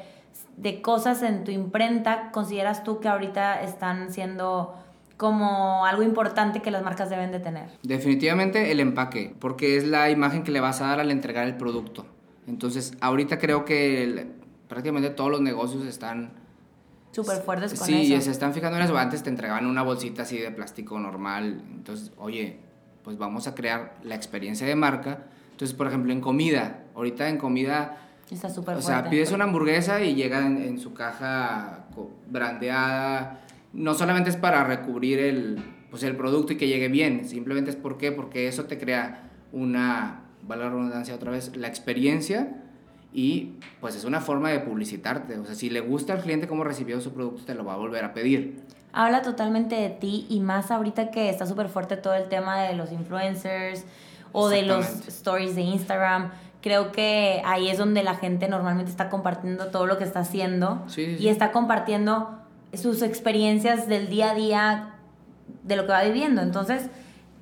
de 0.56 0.80
cosas 0.80 1.22
en 1.22 1.44
tu 1.44 1.50
imprenta 1.50 2.30
consideras 2.32 2.82
tú 2.84 3.00
que 3.00 3.08
ahorita 3.08 3.60
están 3.62 4.12
siendo 4.12 4.74
como 5.16 5.84
algo 5.86 6.02
importante 6.02 6.60
que 6.60 6.70
las 6.70 6.82
marcas 6.82 7.08
deben 7.10 7.30
de 7.30 7.38
tener? 7.40 7.66
Definitivamente 7.82 8.72
el 8.72 8.80
empaque, 8.80 9.34
porque 9.38 9.76
es 9.76 9.84
la 9.86 10.10
imagen 10.10 10.42
que 10.42 10.50
le 10.50 10.60
vas 10.60 10.80
a 10.80 10.86
dar 10.88 11.00
al 11.00 11.10
entregar 11.10 11.46
el 11.46 11.56
producto. 11.56 12.06
Entonces, 12.46 12.94
ahorita 13.00 13.38
creo 13.38 13.64
que 13.64 14.04
el- 14.04 14.26
prácticamente 14.68 15.10
todos 15.10 15.30
los 15.30 15.40
negocios 15.40 15.84
están... 15.86 16.32
Súper 17.12 17.38
fuertes 17.42 17.78
con 17.78 17.86
sí, 17.86 18.12
eso. 18.12 18.24
se 18.24 18.30
están 18.32 18.52
fijando 18.54 18.76
en 18.78 18.84
eso. 18.84 18.96
Antes 18.98 19.22
te 19.22 19.30
entregaban 19.30 19.66
una 19.66 19.82
bolsita 19.82 20.22
así 20.22 20.36
de 20.38 20.50
plástico 20.50 20.98
normal. 20.98 21.62
Entonces, 21.72 22.10
oye, 22.18 22.58
pues 23.04 23.18
vamos 23.18 23.46
a 23.46 23.54
crear 23.54 23.98
la 24.02 24.16
experiencia 24.16 24.66
de 24.66 24.74
marca. 24.74 25.26
Entonces, 25.52 25.76
por 25.76 25.86
ejemplo, 25.86 26.12
en 26.12 26.20
comida. 26.20 26.82
Ahorita 26.96 27.28
en 27.28 27.38
comida, 27.38 27.98
Está 28.28 28.48
súper 28.50 28.78
o 28.78 28.80
fuerte. 28.80 29.02
sea, 29.02 29.10
pides 29.10 29.30
una 29.30 29.44
hamburguesa 29.44 30.02
y 30.02 30.16
llega 30.16 30.44
en, 30.44 30.56
en 30.60 30.80
su 30.80 30.92
caja 30.92 31.84
brandeada. 32.28 33.40
No 33.72 33.94
solamente 33.94 34.30
es 34.30 34.36
para 34.36 34.64
recubrir 34.64 35.20
el, 35.20 35.62
pues 35.90 36.02
el 36.02 36.16
producto 36.16 36.52
y 36.54 36.56
que 36.56 36.66
llegue 36.66 36.88
bien. 36.88 37.28
Simplemente 37.28 37.70
es 37.70 37.76
por 37.76 37.96
qué. 37.96 38.10
Porque 38.10 38.48
eso 38.48 38.64
te 38.64 38.76
crea 38.76 39.30
una, 39.52 40.23
vale 40.46 40.64
la 40.64 40.70
redundancia 40.70 41.14
otra 41.14 41.30
vez, 41.30 41.56
la 41.56 41.68
experiencia 41.68 42.48
y 43.12 43.52
pues 43.80 43.94
es 43.94 44.04
una 44.04 44.20
forma 44.20 44.50
de 44.50 44.60
publicitarte. 44.60 45.38
O 45.38 45.44
sea, 45.44 45.54
si 45.54 45.70
le 45.70 45.80
gusta 45.80 46.12
al 46.12 46.20
cliente 46.20 46.48
cómo 46.48 46.64
recibió 46.64 47.00
su 47.00 47.12
producto, 47.12 47.44
te 47.44 47.54
lo 47.54 47.64
va 47.64 47.74
a 47.74 47.76
volver 47.76 48.04
a 48.04 48.12
pedir. 48.12 48.62
Habla 48.92 49.22
totalmente 49.22 49.76
de 49.76 49.90
ti 49.90 50.26
y 50.28 50.40
más 50.40 50.70
ahorita 50.70 51.10
que 51.10 51.30
está 51.30 51.46
súper 51.46 51.68
fuerte 51.68 51.96
todo 51.96 52.14
el 52.14 52.28
tema 52.28 52.62
de 52.62 52.74
los 52.74 52.92
influencers 52.92 53.84
o 54.32 54.48
de 54.48 54.62
los 54.62 54.86
stories 55.06 55.54
de 55.54 55.62
Instagram. 55.62 56.30
Creo 56.60 56.92
que 56.92 57.42
ahí 57.44 57.68
es 57.68 57.78
donde 57.78 58.02
la 58.02 58.14
gente 58.14 58.48
normalmente 58.48 58.90
está 58.90 59.10
compartiendo 59.10 59.66
todo 59.66 59.86
lo 59.86 59.98
que 59.98 60.04
está 60.04 60.20
haciendo 60.20 60.82
Sí, 60.86 61.16
sí, 61.16 61.24
y 61.24 61.28
está 61.28 61.52
compartiendo 61.52 62.40
sus 62.72 63.02
experiencias 63.02 63.86
del 63.86 64.08
día 64.08 64.30
a 64.30 64.34
día 64.34 64.94
de 65.62 65.76
lo 65.76 65.86
que 65.86 65.92
va 65.92 66.02
viviendo. 66.02 66.42
Entonces, 66.42 66.88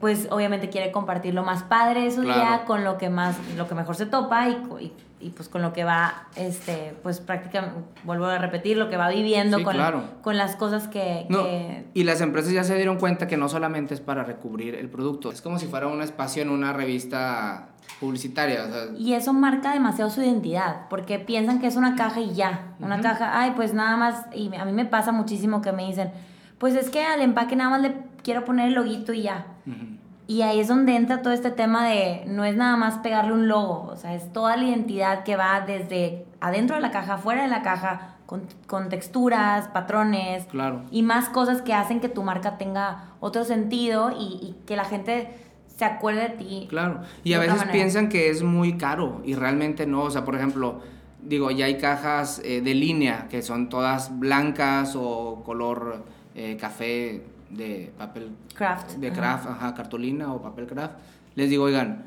pues 0.03 0.27
obviamente 0.33 0.69
quiere 0.69 0.91
compartir 0.91 1.33
lo 1.33 1.45
más 1.45 1.63
padre 1.63 2.01
de 2.03 2.11
su 2.11 2.23
Claro. 2.23 2.41
día 2.41 2.65
con 2.65 2.83
lo 2.83 2.99
que 2.99 3.09
más, 3.09 3.37
lo 3.57 3.69
que 3.69 3.77
mejor 3.77 3.95
se 3.95 4.05
topa 4.05 4.49
y, 4.49 4.61
y, 4.81 4.93
y, 5.21 5.31
pues 5.31 5.49
con 5.49 5.63
lo 5.63 5.73
que 5.73 5.85
va, 5.85 6.25
este, 6.35 6.97
pues 7.05 7.21
prácticamente, 7.21 7.79
vuelvo 8.03 8.27
a 8.27 8.37
repetir, 8.39 8.77
lo 8.77 8.91
que 8.91 8.97
va 8.97 9.09
viviendo 9.09 9.59
Sí, 9.59 9.63
con, 9.63 9.75
claro. 9.75 10.03
con 10.21 10.37
las 10.37 10.57
cosas 10.57 10.89
que, 10.89 11.25
No, 11.29 11.45
que- 11.45 11.85
y 11.95 12.03
las 12.03 12.21
empresas 12.21 12.53
ya 12.53 12.65
se 12.65 12.75
dieron 12.75 12.99
cuenta 12.99 13.29
que 13.29 13.37
no 13.37 13.49
solamente 13.49 13.95
es 13.95 14.01
para 14.01 14.25
recubrir 14.25 14.75
el 14.75 14.89
producto, 14.89 15.31
es 15.31 15.41
como 15.41 15.61
si 15.61 15.67
fuera 15.69 15.87
un 15.87 16.03
espacio 16.03 16.43
en 16.43 16.51
una 16.51 16.73
revista 16.73 17.69
publicitaria. 18.01 18.65
o 18.65 18.73
sea, 18.73 18.85
Y 18.99 19.13
eso 19.15 19.33
marca 19.33 19.73
demasiado 19.73 20.11
su 20.11 20.21
identidad, 20.21 20.89
porque 20.91 21.21
piensan 21.21 21.61
que 21.61 21.69
es 21.69 21.77
una 21.77 21.95
caja 21.95 22.19
y 22.19 22.35
ya. 22.35 22.75
Una 22.81 23.01
caja, 23.01 23.39
ay, 23.41 23.53
pues 23.55 23.73
nada 23.73 23.97
más, 23.97 24.27
y 24.35 24.53
a 24.57 24.65
mí 24.65 24.73
me 24.73 24.85
pasa 24.85 25.13
muchísimo 25.13 25.63
que 25.63 25.71
me 25.71 25.87
dicen, 25.87 26.11
pues 26.59 26.75
es 26.75 26.91
que 26.91 27.05
al 27.05 27.21
empaque 27.21 27.55
nada 27.55 27.71
más 27.71 27.83
le 27.83 27.95
quiero 28.25 28.45
poner 28.45 28.67
el 28.67 28.75
loguito 28.75 29.13
y 29.13 29.23
ya. 29.23 29.47
ujú. 29.65 29.92
Y 30.33 30.41
ahí 30.41 30.61
es 30.61 30.69
donde 30.69 30.97
entra 30.97 31.21
todo 31.21 31.33
este 31.35 31.51
tema 31.51 31.87
de, 31.89 32.25
no 32.27 32.45
es 32.45 32.57
nada 32.57 32.77
más 32.77 32.99
pegarle 32.99 33.33
un 33.35 33.49
logo, 33.49 33.91
o 33.93 33.97
sea, 33.97 34.15
es 34.15 34.33
toda 34.33 34.57
la 34.57 34.65
identidad 34.65 35.25
que 35.25 35.37
va 35.37 35.61
desde 35.61 36.25
adentro 36.41 36.77
de 36.77 36.81
la 36.83 36.91
caja, 36.91 37.19
fuera 37.19 37.43
de 37.43 37.49
la 37.49 37.61
caja, 37.63 38.17
con, 38.25 38.45
con 38.67 38.89
texturas, 38.89 39.69
patrones, 39.69 40.47
Claro. 40.47 40.85
y 40.91 41.03
más 41.03 41.29
cosas 41.29 41.61
que 41.61 41.75
hacen 41.75 42.01
que 42.01 42.09
tu 42.09 42.23
marca 42.23 42.57
tenga 42.57 43.11
otro 43.21 43.45
sentido 43.45 44.11
y, 44.19 44.39
y 44.43 44.57
que 44.67 44.75
la 44.75 44.85
gente 44.87 45.37
se 45.67 45.85
acuerde 45.85 46.23
de 46.23 46.29
ti. 46.31 46.67
Claro, 46.71 47.03
y 47.25 47.35
a 47.35 47.39
veces 47.39 47.57
manera. 47.57 47.73
piensan 47.73 48.09
que 48.09 48.31
es 48.31 48.43
muy 48.43 48.79
caro 48.79 49.21
y 49.25 49.35
realmente 49.35 49.87
no, 49.87 50.05
o 50.05 50.11
sea, 50.11 50.25
por 50.25 50.35
ejemplo, 50.37 50.81
digo, 51.21 51.51
ya 51.51 51.67
hay 51.67 51.77
cajas 51.77 52.41
eh, 52.43 52.63
de 52.63 52.75
línea 52.75 53.27
que 53.29 53.43
son 53.43 53.69
todas 53.69 54.19
blancas 54.19 54.95
o 54.97 55.43
color 55.45 56.05
eh, 56.35 56.57
café 56.59 57.27
de 57.53 57.93
papel 57.99 58.31
Craft. 58.55 58.93
de 58.97 59.09
ajá. 59.09 59.17
craft, 59.17 59.47
ajá, 59.47 59.75
cartulina 59.75 60.33
o 60.33 60.43
papel 60.43 60.67
craft. 60.67 60.95
Les 61.35 61.49
digo, 61.51 61.65
oigan, 61.65 62.05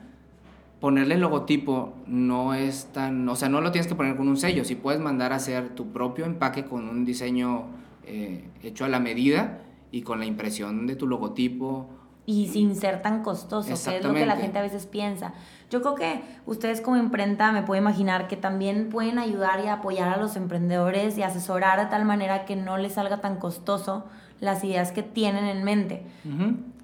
ponerle 0.80 1.16
el 1.16 1.22
logotipo 1.22 1.94
no 2.08 2.54
es 2.54 2.86
tan, 2.94 3.28
o 3.30 3.36
sea, 3.36 3.50
no 3.50 3.62
lo 3.62 3.72
tienes 3.72 3.88
que 3.88 3.96
poner 3.96 4.16
con 4.16 4.28
un 4.28 4.38
sello, 4.38 4.64
si 4.66 4.76
puedes 4.76 5.02
mandar 5.02 5.34
a 5.34 5.38
hacer 5.38 5.70
tu 5.70 5.92
propio 5.92 6.26
empaque 6.26 6.66
con 6.66 6.88
un 6.90 7.06
diseño 7.06 7.66
eh, 8.06 8.44
hecho 8.62 8.86
a 8.86 8.90
la 8.90 9.00
medida 9.00 9.60
y 9.92 10.02
con 10.02 10.20
la 10.20 10.26
impresión 10.26 10.86
de 10.88 10.96
tu 10.96 11.08
logotipo. 11.08 11.90
y 12.28 12.48
sin 12.48 12.76
ser 12.76 13.04
tan 13.04 13.22
costoso, 13.22 13.68
que 13.68 13.98
es 13.98 14.04
lo 14.04 14.14
que 14.14 14.26
la 14.26 14.36
gente 14.36 14.58
a 14.58 14.62
veces 14.64 14.88
piensa. 14.88 15.34
Yo 15.70 15.82
creo 15.82 15.96
que 15.96 16.22
ustedes 16.48 16.82
como 16.82 16.98
imprenta 16.98 17.52
me 17.52 17.62
puedo 17.62 17.80
imaginar 17.80 18.28
que 18.28 18.36
también 18.36 18.90
pueden 18.90 19.20
ayudar 19.20 19.60
y 19.64 19.68
apoyar 19.68 20.10
a 20.10 20.18
los 20.18 20.36
emprendedores 20.36 21.18
y 21.20 21.24
asesorar 21.24 21.80
de 21.80 21.86
tal 21.86 22.04
manera 22.06 22.46
que 22.46 22.56
no 22.56 22.78
les 22.78 22.94
salga 22.94 23.22
tan 23.22 23.38
costoso 23.38 24.06
las 24.40 24.64
ideas 24.64 24.92
que 24.92 25.04
tienen 25.04 25.46
en 25.46 25.64
mente. 25.64 26.06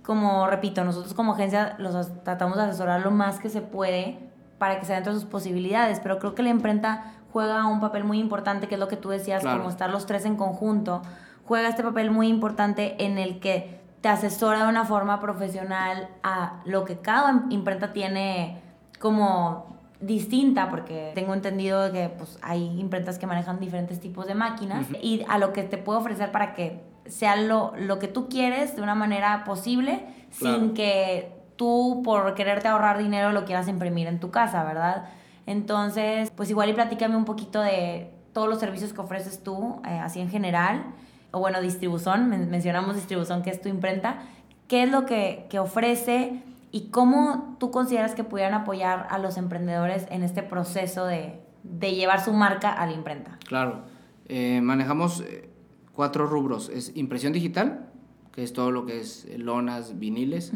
Como 0.03 0.47
repito, 0.47 0.83
nosotros 0.83 1.13
como 1.13 1.33
agencia 1.33 1.75
los 1.77 2.23
tratamos 2.23 2.57
de 2.57 2.63
asesorar 2.63 3.01
lo 3.01 3.11
más 3.11 3.39
que 3.39 3.49
se 3.49 3.61
puede 3.61 4.17
para 4.57 4.79
que 4.79 4.85
sea 4.85 4.95
dentro 4.95 5.13
de 5.13 5.19
sus 5.19 5.29
posibilidades, 5.29 5.99
pero 5.99 6.19
creo 6.19 6.33
que 6.35 6.43
la 6.43 6.49
imprenta 6.49 7.13
juega 7.31 7.65
un 7.67 7.79
papel 7.79 8.03
muy 8.03 8.19
importante, 8.19 8.67
que 8.67 8.75
es 8.75 8.79
lo 8.79 8.87
que 8.87 8.97
tú 8.97 9.09
decías, 9.09 9.41
Claro. 9.41 9.59
como 9.59 9.69
estar 9.69 9.89
los 9.89 10.05
tres 10.05 10.25
en 10.25 10.35
conjunto, 10.35 11.01
juega 11.47 11.69
este 11.69 11.83
papel 11.83 12.11
muy 12.11 12.27
importante 12.27 13.03
en 13.03 13.17
el 13.17 13.39
que 13.39 13.79
te 14.01 14.09
asesora 14.09 14.63
de 14.63 14.69
una 14.69 14.85
forma 14.85 15.19
profesional 15.19 16.09
a 16.23 16.61
lo 16.65 16.83
que 16.85 16.97
cada 16.97 17.43
imprenta 17.49 17.93
tiene 17.93 18.59
como 18.99 19.77
distinta, 19.99 20.69
porque 20.69 21.11
tengo 21.13 21.33
entendido 21.35 21.91
que 21.91 22.09
pues, 22.09 22.39
hay 22.41 22.79
imprentas 22.79 23.19
que 23.19 23.27
manejan 23.27 23.59
diferentes 23.59 23.99
tipos 23.99 24.25
de 24.25 24.33
máquinas 24.35 24.87
y 25.01 25.23
a 25.29 25.37
lo 25.37 25.53
que 25.53 25.63
te 25.63 25.77
puedo 25.77 25.99
ofrecer 25.99 26.31
para 26.31 26.53
que 26.55 26.81
sea 27.05 27.35
lo, 27.35 27.73
lo 27.77 27.99
que 27.99 28.07
tú 28.07 28.29
quieres 28.29 28.75
de 28.75 28.81
una 28.81 28.95
manera 28.95 29.43
posible 29.43 30.05
Claro. 30.37 30.59
sin 30.59 30.73
que 30.73 31.31
tú 31.57 32.01
por 32.03 32.33
quererte 32.35 32.67
ahorrar 32.69 32.97
dinero 32.97 33.31
lo 33.31 33.43
quieras 33.45 33.67
imprimir 33.67 34.07
en 34.07 34.19
tu 34.19 34.31
casa, 34.31 34.63
¿verdad? 34.63 35.05
Entonces, 35.45 36.31
pues 36.31 36.49
igual 36.49 36.69
y 36.69 36.73
platícame 36.73 37.15
un 37.15 37.25
poquito 37.25 37.61
de 37.61 38.09
todos 38.33 38.47
los 38.47 38.59
servicios 38.59 38.93
que 38.93 39.01
ofreces 39.01 39.43
tú, 39.43 39.81
eh, 39.85 39.99
así 39.99 40.21
en 40.21 40.29
general, 40.29 40.85
o 41.31 41.39
bueno, 41.39 41.59
distribución, 41.61 42.29
men- 42.29 42.49
mencionamos 42.49 42.95
distribución 42.95 43.41
que 43.43 43.49
es 43.49 43.61
tu 43.61 43.67
imprenta. 43.69 44.19
qué 44.67 44.83
es 44.83 44.89
lo 44.89 45.05
que, 45.05 45.47
que 45.49 45.59
ofrece 45.59 46.41
y 46.71 46.91
cómo 46.91 47.57
tú 47.59 47.71
consideras 47.71 48.15
que 48.15 48.23
pudieran 48.23 48.53
apoyar 48.53 49.05
a 49.09 49.17
los 49.17 49.35
emprendedores 49.35 50.07
en 50.09 50.23
este 50.23 50.43
proceso 50.43 51.05
de, 51.05 51.41
de 51.63 51.91
llevar 51.93 52.23
su 52.23 52.31
marca 52.31 52.71
a 52.71 52.85
la 52.85 52.93
imprenta. 52.93 53.37
Claro, 53.45 53.81
eh, 54.29 54.61
manejamos 54.63 55.19
eh, 55.27 55.49
cuatro 55.93 56.25
rubros. 56.27 56.69
Es 56.69 56.91
impresión 56.95 57.33
digital, 57.33 57.91
que 58.31 58.43
es 58.43 58.53
todo 58.53 58.71
lo 58.71 58.85
que 58.85 58.99
es 58.99 59.27
lonas, 59.37 59.99
viniles. 59.99 60.51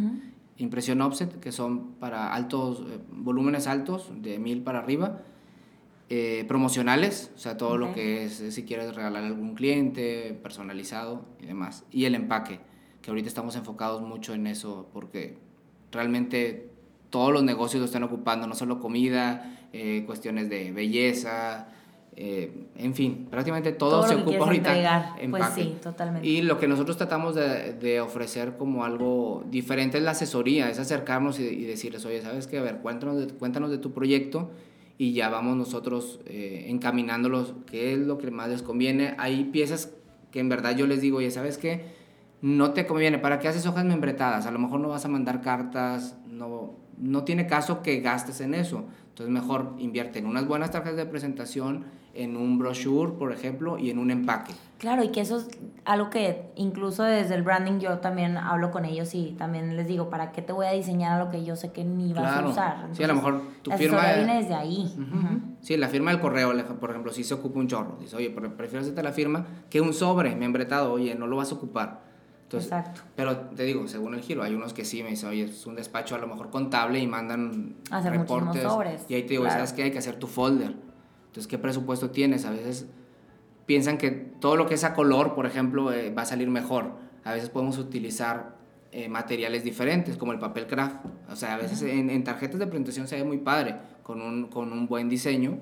Impresión 0.58 1.02
offset, 1.02 1.40
que 1.40 1.52
son 1.52 1.96
para 1.96 2.34
altos, 2.34 2.84
eh, 2.90 3.00
volúmenes 3.12 3.68
altos, 3.68 4.12
de 4.22 4.40
mil 4.40 4.62
para 4.64 4.80
arriba. 4.80 5.22
promocionales, 6.48 7.32
o 7.36 7.38
sea, 7.38 7.58
todo 7.58 7.78
lo 7.78 7.94
que 7.94 8.24
es, 8.26 8.44
si 8.50 8.64
quieres 8.64 8.96
regalar 8.96 9.24
a 9.24 9.28
algún 9.28 9.56
cliente, 9.56 10.40
personalizado 10.42 11.26
y 11.42 11.48
demás. 11.48 11.84
Y 11.92 12.06
el 12.06 12.16
empaque, 12.16 12.60
que 13.02 13.10
ahorita 13.10 13.28
estamos 13.28 13.56
enfocados 13.56 14.02
mucho 14.02 14.34
en 14.34 14.48
eso, 14.48 14.88
porque 14.94 15.38
realmente 15.92 16.70
todos 17.10 17.34
los 17.34 17.44
negocios 17.44 17.80
lo 17.82 17.86
están 17.86 18.04
ocupando, 18.04 18.48
no 18.48 18.56
solo 18.56 18.80
comida, 18.80 19.52
cuestiones 20.06 20.50
de 20.50 20.72
belleza, 20.72 21.68
eh, 22.18 22.68
en 22.78 22.94
fin, 22.94 23.28
prácticamente 23.30 23.74
todo, 23.74 24.08
se 24.08 24.16
ocupa 24.16 24.46
ahorita 24.46 25.18
en 25.20 25.32
Pues 25.32 25.46
sí, 25.54 25.76
totalmente. 25.84 26.26
Y 26.26 26.44
lo 26.44 26.58
que 26.58 26.68
nosotros 26.68 26.96
tratamos 26.96 27.36
de, 27.36 27.74
de, 27.74 28.00
ofrecer 28.00 28.56
como 28.56 28.86
algo 28.86 29.44
diferente 29.52 29.98
es 29.98 30.04
la 30.04 30.12
asesoría, 30.12 30.70
es 30.70 30.80
acercarnos 30.80 31.40
y, 31.40 31.66
decirles, 31.66 32.06
oye, 32.06 32.22
¿sabes 32.22 32.48
qué? 32.48 32.60
A 32.60 32.62
ver, 32.62 32.78
cuéntanos 32.78 33.18
de, 33.18 33.28
cuéntanos 33.28 33.70
de 33.70 33.80
tu 33.80 33.92
proyecto 33.92 34.52
y 34.98 35.12
ya 35.12 35.28
vamos 35.28 35.58
nosotros 35.58 36.22
eh, 36.26 36.68
encaminándolos, 36.70 37.54
qué 37.66 37.92
es 37.94 38.00
lo 38.00 38.18
que 38.18 38.32
más 38.32 38.48
les 38.48 38.62
conviene. 38.62 39.16
Hay 39.18 39.44
piezas 39.46 39.92
que 40.32 40.40
en 40.40 40.48
verdad 40.48 40.76
yo 40.78 40.88
les 40.88 41.02
digo, 41.02 41.18
oye, 41.18 41.32
¿sabes 41.32 41.58
qué? 41.58 41.84
No 42.42 42.72
te 42.72 42.86
conviene, 42.86 43.18
¿para 43.18 43.40
qué 43.40 43.50
haces 43.50 43.66
hojas 43.66 43.84
membretadas? 43.84 44.46
A 44.46 44.52
lo 44.52 44.60
mejor 44.60 44.80
no 44.80 44.88
vas 44.88 45.04
a 45.04 45.10
mandar 45.10 45.42
cartas, 45.42 46.18
no, 46.28 46.76
no 46.98 47.26
tiene 47.26 47.46
caso 47.46 47.82
que 47.82 48.00
gastes 48.00 48.40
en 48.40 48.54
eso. 48.54 48.86
Entonces 49.10 49.34
mejor 49.34 49.76
invierte 49.80 50.20
en 50.20 50.26
unas 50.26 50.46
buenas 50.46 50.72
tarjetas 50.72 50.98
de 50.98 51.06
presentación, 51.06 51.86
en 52.16 52.38
un 52.38 52.58
brochure, 52.58 53.12
por 53.14 53.32
ejemplo, 53.32 53.78
y 53.78 53.90
en 53.90 54.00
un 54.00 54.10
empaque. 54.10 54.54
Claro, 54.78 55.04
y 55.04 55.10
que 55.10 55.22
eso 55.22 55.38
es 55.38 55.48
algo 55.86 56.10
que 56.10 56.52
incluso 56.56 57.04
desde 57.04 57.36
el 57.36 57.44
branding 57.44 57.80
yo 57.80 58.00
también 58.00 58.38
hablo 58.38 58.72
con 58.72 58.86
ellos 58.86 59.14
y 59.16 59.32
también 59.38 59.78
les 59.78 59.88
digo, 59.88 60.10
¿para 60.10 60.32
qué 60.32 60.42
te 60.42 60.52
voy 60.52 60.66
a 60.66 60.72
diseñar 60.72 61.14
a 61.14 61.24
lo 61.24 61.32
que 61.32 61.44
yo 61.46 61.56
sé 61.56 61.72
que 61.72 61.84
ni 61.84 62.14
vas 62.14 62.38
a 62.38 62.46
usar? 62.46 62.88
sí, 62.92 63.04
a 63.04 63.08
lo 63.08 63.16
mejor 63.16 63.42
tu 63.62 63.70
la 63.70 63.78
firma... 63.78 64.14
viene 64.14 64.38
desde 64.42 64.56
ahí. 64.56 64.94
Sí, 65.62 65.78
la 65.78 65.88
firma 65.88 66.12
del 66.12 66.20
correo, 66.20 66.54
por 66.80 66.90
ejemplo, 66.90 67.12
si 67.12 67.24
se 67.24 67.34
ocupa 67.34 67.60
un 67.60 67.68
chorro, 67.68 67.98
dice, 68.00 68.16
oye, 68.16 68.30
prefiero 68.30 68.82
hacerte 68.82 69.02
la 69.04 69.12
firma 69.12 69.46
que 69.70 69.82
un 69.82 69.94
sobre 69.94 70.36
membretado, 70.36 70.94
oye, 70.94 71.16
no 71.16 71.28
lo 71.28 71.38
vas 71.38 71.52
a 71.52 71.56
ocupar. 71.56 72.06
Entonces, 72.44 72.72
Exacto. 72.72 73.02
Pero 73.16 73.38
te 73.38 73.64
digo, 73.64 73.88
según 73.88 74.14
el 74.14 74.22
giro, 74.22 74.44
hay 74.44 74.54
unos 74.54 74.74
que 74.74 74.86
sí 74.86 75.02
me 75.02 75.10
dicen, 75.10 75.30
oye, 75.30 75.46
es 75.46 75.66
un 75.66 75.76
despacho 75.76 76.14
a 76.14 76.20
lo 76.20 76.28
mejor 76.28 76.52
contable 76.52 77.00
y 77.00 77.08
mandan 77.08 77.76
hacer 77.90 78.12
reportes. 78.12 78.62
Sobres. 78.62 79.06
Y 79.10 79.16
ahí 79.16 79.24
te 79.24 79.30
digo, 79.30 79.46
¿sabes 79.46 79.74
qué? 79.74 79.84
Hay 79.84 79.92
que 79.92 79.98
hacer 79.98 80.18
tu 80.18 80.28
folder 80.28 80.85
entonces, 81.36 81.50
¿qué 81.50 81.58
presupuesto 81.58 82.12
tienes? 82.12 82.46
A 82.46 82.52
veces 82.52 82.86
piensan 83.66 83.98
que 83.98 84.10
todo 84.10 84.56
lo 84.56 84.68
que 84.68 84.76
es 84.76 84.86
a 84.86 84.94
color, 84.94 85.36
por 85.36 85.46
ejemplo, 85.46 85.92
eh, 85.92 86.10
va 86.10 86.22
a 86.22 86.26
salir 86.26 86.50
mejor. 86.50 86.94
A 87.26 87.34
veces 87.34 87.50
podemos 87.50 87.78
utilizar 87.78 88.56
eh, 88.94 89.10
materiales 89.10 89.66
diferentes, 89.66 90.16
como 90.16 90.32
el 90.32 90.40
papel 90.40 90.66
craft. 90.66 91.06
O 91.30 91.36
sea, 91.36 91.56
a 91.56 91.58
veces 91.58 91.82
en, 91.82 92.24
tarjetas 92.24 92.58
de 92.58 92.68
presentación 92.68 93.10
se 93.10 93.18
ve 93.18 93.26
muy 93.26 93.40
padre, 93.40 93.76
con 94.02 94.22
un, 94.22 94.48
con 94.48 94.72
un 94.72 94.88
buen 94.88 95.10
diseño. 95.10 95.60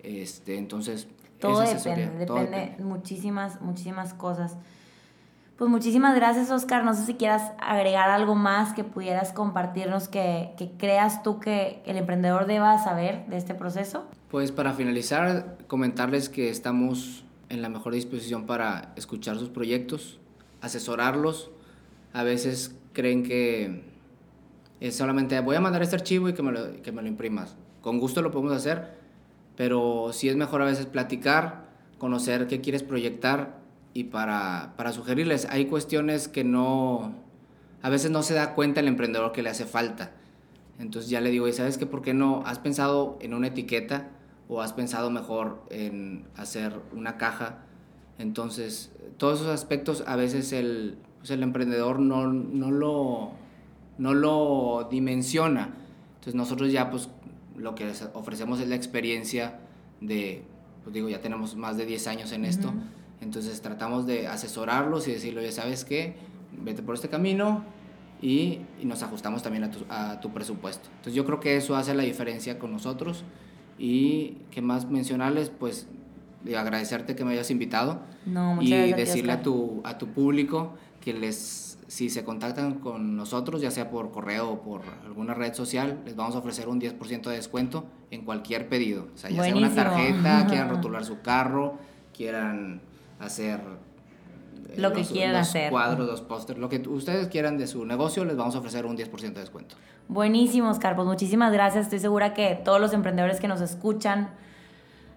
Este, 0.00 0.58
entonces, 0.58 1.06
todo 1.38 1.60
depende, 1.60 2.10
depende, 2.18 2.74
muchísimas, 2.80 3.60
muchísimas 3.60 4.12
cosas. 4.12 4.56
Pues 5.56 5.70
muchísimas 5.70 6.16
gracias, 6.16 6.50
Oscar. 6.50 6.82
No 6.82 6.94
sé 6.94 7.06
si 7.06 7.14
quieras 7.14 7.52
agregar 7.60 8.10
algo 8.10 8.34
más 8.34 8.74
que 8.74 8.82
pudieras 8.82 9.32
compartirnos 9.32 10.08
que, 10.08 10.52
que, 10.58 10.72
creas 10.72 11.22
tú 11.22 11.38
que 11.38 11.80
el 11.86 11.96
emprendedor 11.96 12.46
deba 12.46 12.76
saber 12.82 13.24
de 13.28 13.36
este 13.36 13.54
proceso. 13.54 14.08
Pues 14.30 14.50
para 14.50 14.72
finalizar, 14.72 15.56
comentarles 15.68 16.28
que 16.28 16.50
estamos 16.50 17.24
en 17.48 17.62
la 17.62 17.68
mejor 17.68 17.94
disposición 17.94 18.44
para 18.44 18.92
escuchar 18.96 19.38
sus 19.38 19.50
proyectos, 19.50 20.18
asesorarlos. 20.60 21.52
A 22.12 22.24
veces 22.24 22.74
creen 22.92 23.22
que 23.22 23.84
es 24.80 24.96
solamente 24.96 25.38
voy 25.38 25.54
a 25.54 25.60
mandar 25.60 25.82
este 25.82 25.94
archivo 25.94 26.28
y 26.28 26.32
que 26.32 26.42
me 26.42 26.50
lo, 26.50 26.82
que 26.82 26.90
me 26.90 27.02
lo 27.02 27.08
imprimas. 27.08 27.54
Con 27.82 28.00
gusto 28.00 28.20
lo 28.20 28.32
podemos 28.32 28.52
hacer, 28.52 28.96
pero 29.56 30.10
sí 30.12 30.28
es 30.28 30.34
mejor 30.34 30.60
a 30.60 30.64
veces 30.64 30.86
platicar, 30.86 31.68
conocer 31.98 32.48
qué 32.48 32.60
quieres 32.60 32.82
proyectar 32.82 33.60
y 33.94 34.04
para, 34.04 34.74
para 34.76 34.90
sugerirles. 34.90 35.46
Hay 35.50 35.66
cuestiones 35.66 36.26
que 36.26 36.42
no, 36.42 37.14
a 37.80 37.90
veces 37.90 38.10
no 38.10 38.24
se 38.24 38.34
da 38.34 38.54
cuenta 38.54 38.80
el 38.80 38.88
emprendedor 38.88 39.30
que 39.30 39.44
le 39.44 39.50
hace 39.50 39.66
falta. 39.66 40.10
Entonces 40.80 41.08
ya 41.08 41.20
le 41.20 41.30
digo, 41.30 41.46
¿y 41.46 41.52
sabes 41.52 41.78
qué? 41.78 41.86
¿Por 41.86 42.02
qué 42.02 42.12
no 42.12 42.42
has 42.44 42.58
pensado 42.58 43.18
en 43.20 43.32
una 43.32 43.46
etiqueta 43.46 44.10
o 44.48 44.60
has 44.60 44.72
pensado 44.72 45.10
mejor 45.10 45.64
en 45.70 46.26
hacer 46.36 46.80
una 46.92 47.16
caja? 47.16 47.64
Entonces, 48.18 48.92
todos 49.18 49.40
esos 49.40 49.52
aspectos 49.52 50.04
a 50.06 50.16
veces 50.16 50.52
el, 50.52 50.98
pues 51.18 51.30
el 51.30 51.42
emprendedor 51.42 52.00
no, 52.00 52.26
no, 52.28 52.70
lo, 52.70 53.32
no 53.98 54.14
lo 54.14 54.88
dimensiona. 54.90 55.74
Entonces 56.14 56.34
nosotros 56.34 56.72
ya 56.72 56.90
pues 56.90 57.08
lo 57.56 57.74
que 57.74 57.92
ofrecemos 58.14 58.60
es 58.60 58.68
la 58.68 58.76
experiencia 58.76 59.60
de, 60.00 60.44
pues 60.82 60.94
digo, 60.94 61.08
ya 61.08 61.20
tenemos 61.20 61.56
más 61.56 61.76
de 61.76 61.86
10 61.86 62.06
años 62.06 62.32
en 62.32 62.44
esto. 62.44 62.72
Entonces 63.20 63.60
tratamos 63.62 64.06
de 64.06 64.28
asesorarlos 64.28 65.08
y 65.08 65.12
decirle, 65.12 65.40
oye, 65.40 65.52
¿sabes 65.52 65.84
qué? 65.84 66.16
Vete 66.52 66.82
por 66.82 66.94
este 66.94 67.08
camino 67.08 67.64
y, 68.20 68.60
nos 68.82 69.02
ajustamos 69.02 69.42
también 69.42 69.64
a 69.64 69.70
tu, 69.70 69.84
a 69.88 70.20
tu, 70.20 70.32
presupuesto. 70.32 70.88
Entonces 70.90 71.14
yo 71.14 71.24
creo 71.24 71.40
que 71.40 71.56
eso 71.56 71.76
hace 71.76 71.94
la 71.94 72.02
diferencia 72.02 72.58
con 72.58 72.72
nosotros 72.72 73.24
y 73.78 74.38
qué 74.50 74.62
más 74.62 74.88
mencionarles, 74.88 75.50
pues 75.50 75.86
agradecerte 76.56 77.16
que 77.16 77.24
me 77.24 77.32
hayas 77.32 77.50
invitado 77.50 78.00
no, 78.24 78.62
y 78.62 78.70
decirle 78.92 79.32
a 79.32 79.42
tu, 79.42 79.80
a 79.84 79.98
tu 79.98 80.08
público 80.08 80.74
que 81.00 81.12
les, 81.12 81.78
si 81.88 82.10
se 82.10 82.24
contactan 82.24 82.74
con 82.80 83.16
nosotros, 83.16 83.60
ya 83.60 83.70
sea 83.70 83.90
por 83.90 84.10
correo 84.10 84.50
o 84.50 84.60
por 84.60 84.82
alguna 85.04 85.34
red 85.34 85.54
social, 85.54 86.00
les 86.04 86.16
vamos 86.16 86.34
a 86.34 86.38
ofrecer 86.38 86.68
un 86.68 86.80
10% 86.80 87.22
de 87.22 87.36
descuento 87.36 87.86
en 88.10 88.24
cualquier 88.24 88.68
pedido. 88.68 89.08
O 89.14 89.18
sea, 89.18 89.30
ya 89.30 89.42
sea 89.42 89.56
una 89.56 89.74
tarjeta, 89.74 90.46
quieran 90.48 90.68
rotular 90.68 91.04
su 91.04 91.20
carro, 91.20 91.78
quieran 92.14 92.80
hacer 93.18 93.60
eh, 94.70 94.80
lo 94.80 94.92
que 94.92 95.02
quieran 95.02 95.36
hacer. 95.36 95.70
Cuadros, 95.70 96.06
los 96.06 96.20
pósters, 96.22 96.58
lo 96.58 96.68
que 96.68 96.78
ustedes 96.88 97.28
quieran 97.28 97.56
de 97.58 97.66
su 97.66 97.84
negocio, 97.84 98.24
les 98.24 98.36
vamos 98.36 98.54
a 98.56 98.58
ofrecer 98.58 98.86
un 98.86 98.96
10% 98.96 99.20
de 99.20 99.40
descuento. 99.40 99.76
Buenísimo, 100.08 100.70
Oscar. 100.70 100.94
Pues 100.94 101.06
muchísimas 101.06 101.52
gracias. 101.52 101.84
Estoy 101.84 101.98
segura 101.98 102.32
que 102.32 102.54
todos 102.54 102.80
los 102.80 102.92
emprendedores 102.92 103.40
que 103.40 103.48
nos 103.48 103.60
escuchan 103.60 104.30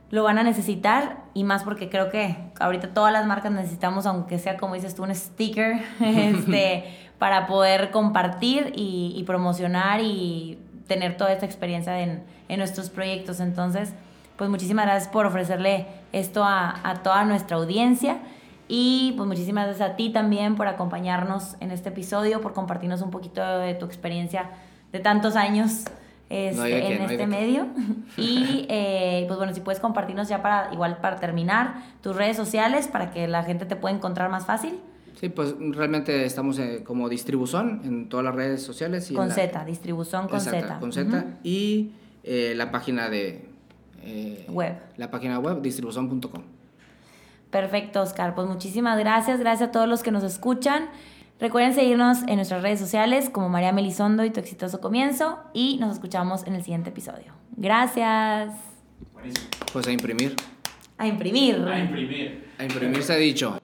lo 0.10 0.24
van 0.24 0.40
a 0.40 0.44
necesitar 0.44 1.18
y 1.36 1.44
más 1.44 1.64
porque 1.64 1.90
creo 1.90 2.10
que 2.10 2.36
ahorita 2.60 2.94
todas 2.94 3.14
las 3.14 3.28
marcas 3.28 3.52
necesitamos, 3.52 4.08
aunque 4.08 4.40
sea 4.40 4.58
como 4.58 4.74
dices 4.74 4.96
tú, 4.96 5.04
un 5.04 5.14
sticker 5.14 5.80
este, 6.00 6.86
para 7.20 7.46
poder 7.46 7.92
compartir 7.92 8.74
y, 8.76 9.24
promocionar 9.28 10.02
y 10.02 10.58
tener 10.88 11.18
toda 11.18 11.34
esta 11.34 11.46
experiencia 11.46 12.00
en, 12.00 12.24
en 12.48 12.58
nuestros 12.58 12.90
proyectos. 12.90 13.40
Entonces, 13.40 13.94
pues 14.38 14.50
muchísimas 14.50 14.86
gracias 14.86 15.12
por 15.12 15.28
ofrecerle 15.28 15.86
esto 16.14 16.44
a, 16.44 16.80
a 16.84 17.04
toda 17.04 17.26
nuestra 17.26 17.58
audiencia. 17.58 18.18
Y 18.68 19.14
pues 19.18 19.28
muchísimas 19.28 19.66
gracias 19.66 19.92
a 19.92 19.96
ti 19.96 20.10
también 20.12 20.56
por 20.56 20.68
acompañarnos 20.68 21.56
en 21.60 21.72
este 21.72 21.90
episodio, 21.90 22.42
por 22.42 22.54
compartirnos 22.54 23.02
un 23.02 23.12
poquito 23.12 23.42
de 23.60 23.76
tu 23.76 23.86
experiencia 23.86 24.50
de 24.92 25.00
tantos 25.00 25.36
años 25.36 25.86
este, 26.30 26.94
en 26.94 27.02
este 27.04 27.28
medio. 27.28 27.68
y 28.18 28.66
eh, 28.70 29.26
pues 29.28 29.38
bueno, 29.38 29.54
si 29.54 29.62
puedes 29.62 29.80
compartirnos 29.80 30.30
ya 30.30 30.42
para, 30.42 30.74
igual 30.74 30.98
para 30.98 31.18
terminar, 31.18 31.84
tus 32.02 32.16
redes 32.16 32.38
sociales 32.38 32.88
para 32.88 33.12
que 33.12 33.28
la 33.28 33.44
gente 33.44 33.66
te 33.66 33.76
pueda 33.76 33.96
encontrar 33.96 34.30
más 34.30 34.46
fácil. 34.46 34.80
Sí, 35.20 35.28
pues 35.28 35.54
realmente 35.60 36.24
estamos 36.24 36.60
eh, 36.60 36.82
como 36.86 37.10
distribución 37.10 37.82
en 37.84 38.08
todas 38.08 38.26
las 38.26 38.36
redes 38.36 38.64
sociales. 38.64 39.12
Y 39.12 39.16
con 39.16 39.32
Z, 39.32 39.66
distribución 39.66 40.30
con 40.30 40.40
Z. 40.40 40.80
Con 40.80 40.94
Z. 40.94 41.26
Y 41.44 41.92
eh, 42.24 42.54
la 42.56 42.72
página 42.72 43.10
de, 43.10 43.50
eh, 44.04 44.46
web. 44.50 44.76
La 44.96 45.12
página 45.12 45.40
web 45.40 45.62
distribución.com. 45.62 46.42
Perfecto, 47.52 48.02
Oscar. 48.02 48.36
Pues 48.36 48.48
muchísimas 48.48 48.98
gracias. 48.98 49.40
Gracias 49.40 49.70
a 49.70 49.72
todos 49.72 49.90
los 49.90 50.04
que 50.04 50.12
nos 50.12 50.24
escuchan. 50.24 50.90
Recuerden 51.40 51.74
seguirnos 51.74 52.20
en 52.28 52.36
nuestras 52.36 52.62
redes 52.62 52.80
sociales 52.80 53.30
como 53.30 53.48
María 53.48 53.72
Melisondo 53.72 54.26
y 54.26 54.30
Tu 54.30 54.42
Exitoso 54.42 54.82
Comienzo 54.82 55.40
y 55.54 55.78
nos 55.78 55.94
escuchamos 55.94 56.46
en 56.46 56.56
el 56.56 56.64
siguiente 56.64 56.90
episodio. 56.90 57.32
Gracias. 57.56 58.54
Pues 59.72 59.88
a 59.88 59.92
imprimir. 59.92 60.36
A 60.98 61.08
imprimir. 61.08 61.56
A 61.66 61.80
imprimir. 61.80 62.50
A 62.58 62.66
imprimir 62.66 63.04
se 63.04 63.14
ha 63.14 63.16
dicho. 63.16 63.58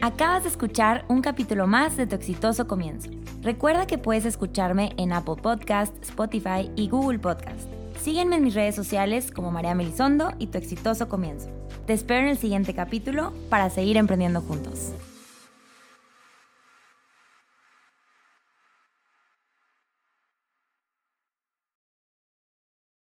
Acabas 0.00 0.44
de 0.44 0.48
escuchar 0.48 1.04
un 1.08 1.20
capítulo 1.20 1.66
más 1.66 1.98
de 1.98 2.06
Tu 2.06 2.14
exitoso 2.14 2.66
comienzo. 2.66 3.10
Recuerda 3.42 3.86
que 3.86 3.98
puedes 3.98 4.24
escucharme 4.24 4.94
en 4.96 5.12
Apple 5.12 5.36
Podcast, 5.42 5.94
Spotify 6.02 6.70
y 6.76 6.88
Google 6.88 7.18
Podcast. 7.18 7.75
Sígueme 8.00 8.36
en 8.36 8.44
mis 8.44 8.54
redes 8.54 8.74
sociales 8.74 9.30
como 9.30 9.50
María 9.50 9.74
Melisondo 9.74 10.32
y 10.38 10.46
Tu 10.48 10.58
exitoso 10.58 11.08
comienzo. 11.08 11.48
Te 11.86 11.92
espero 11.92 12.22
en 12.22 12.28
el 12.28 12.38
siguiente 12.38 12.74
capítulo 12.74 13.32
para 13.48 13.70
seguir 13.70 13.96
emprendiendo 13.96 14.40
juntos. 14.40 14.92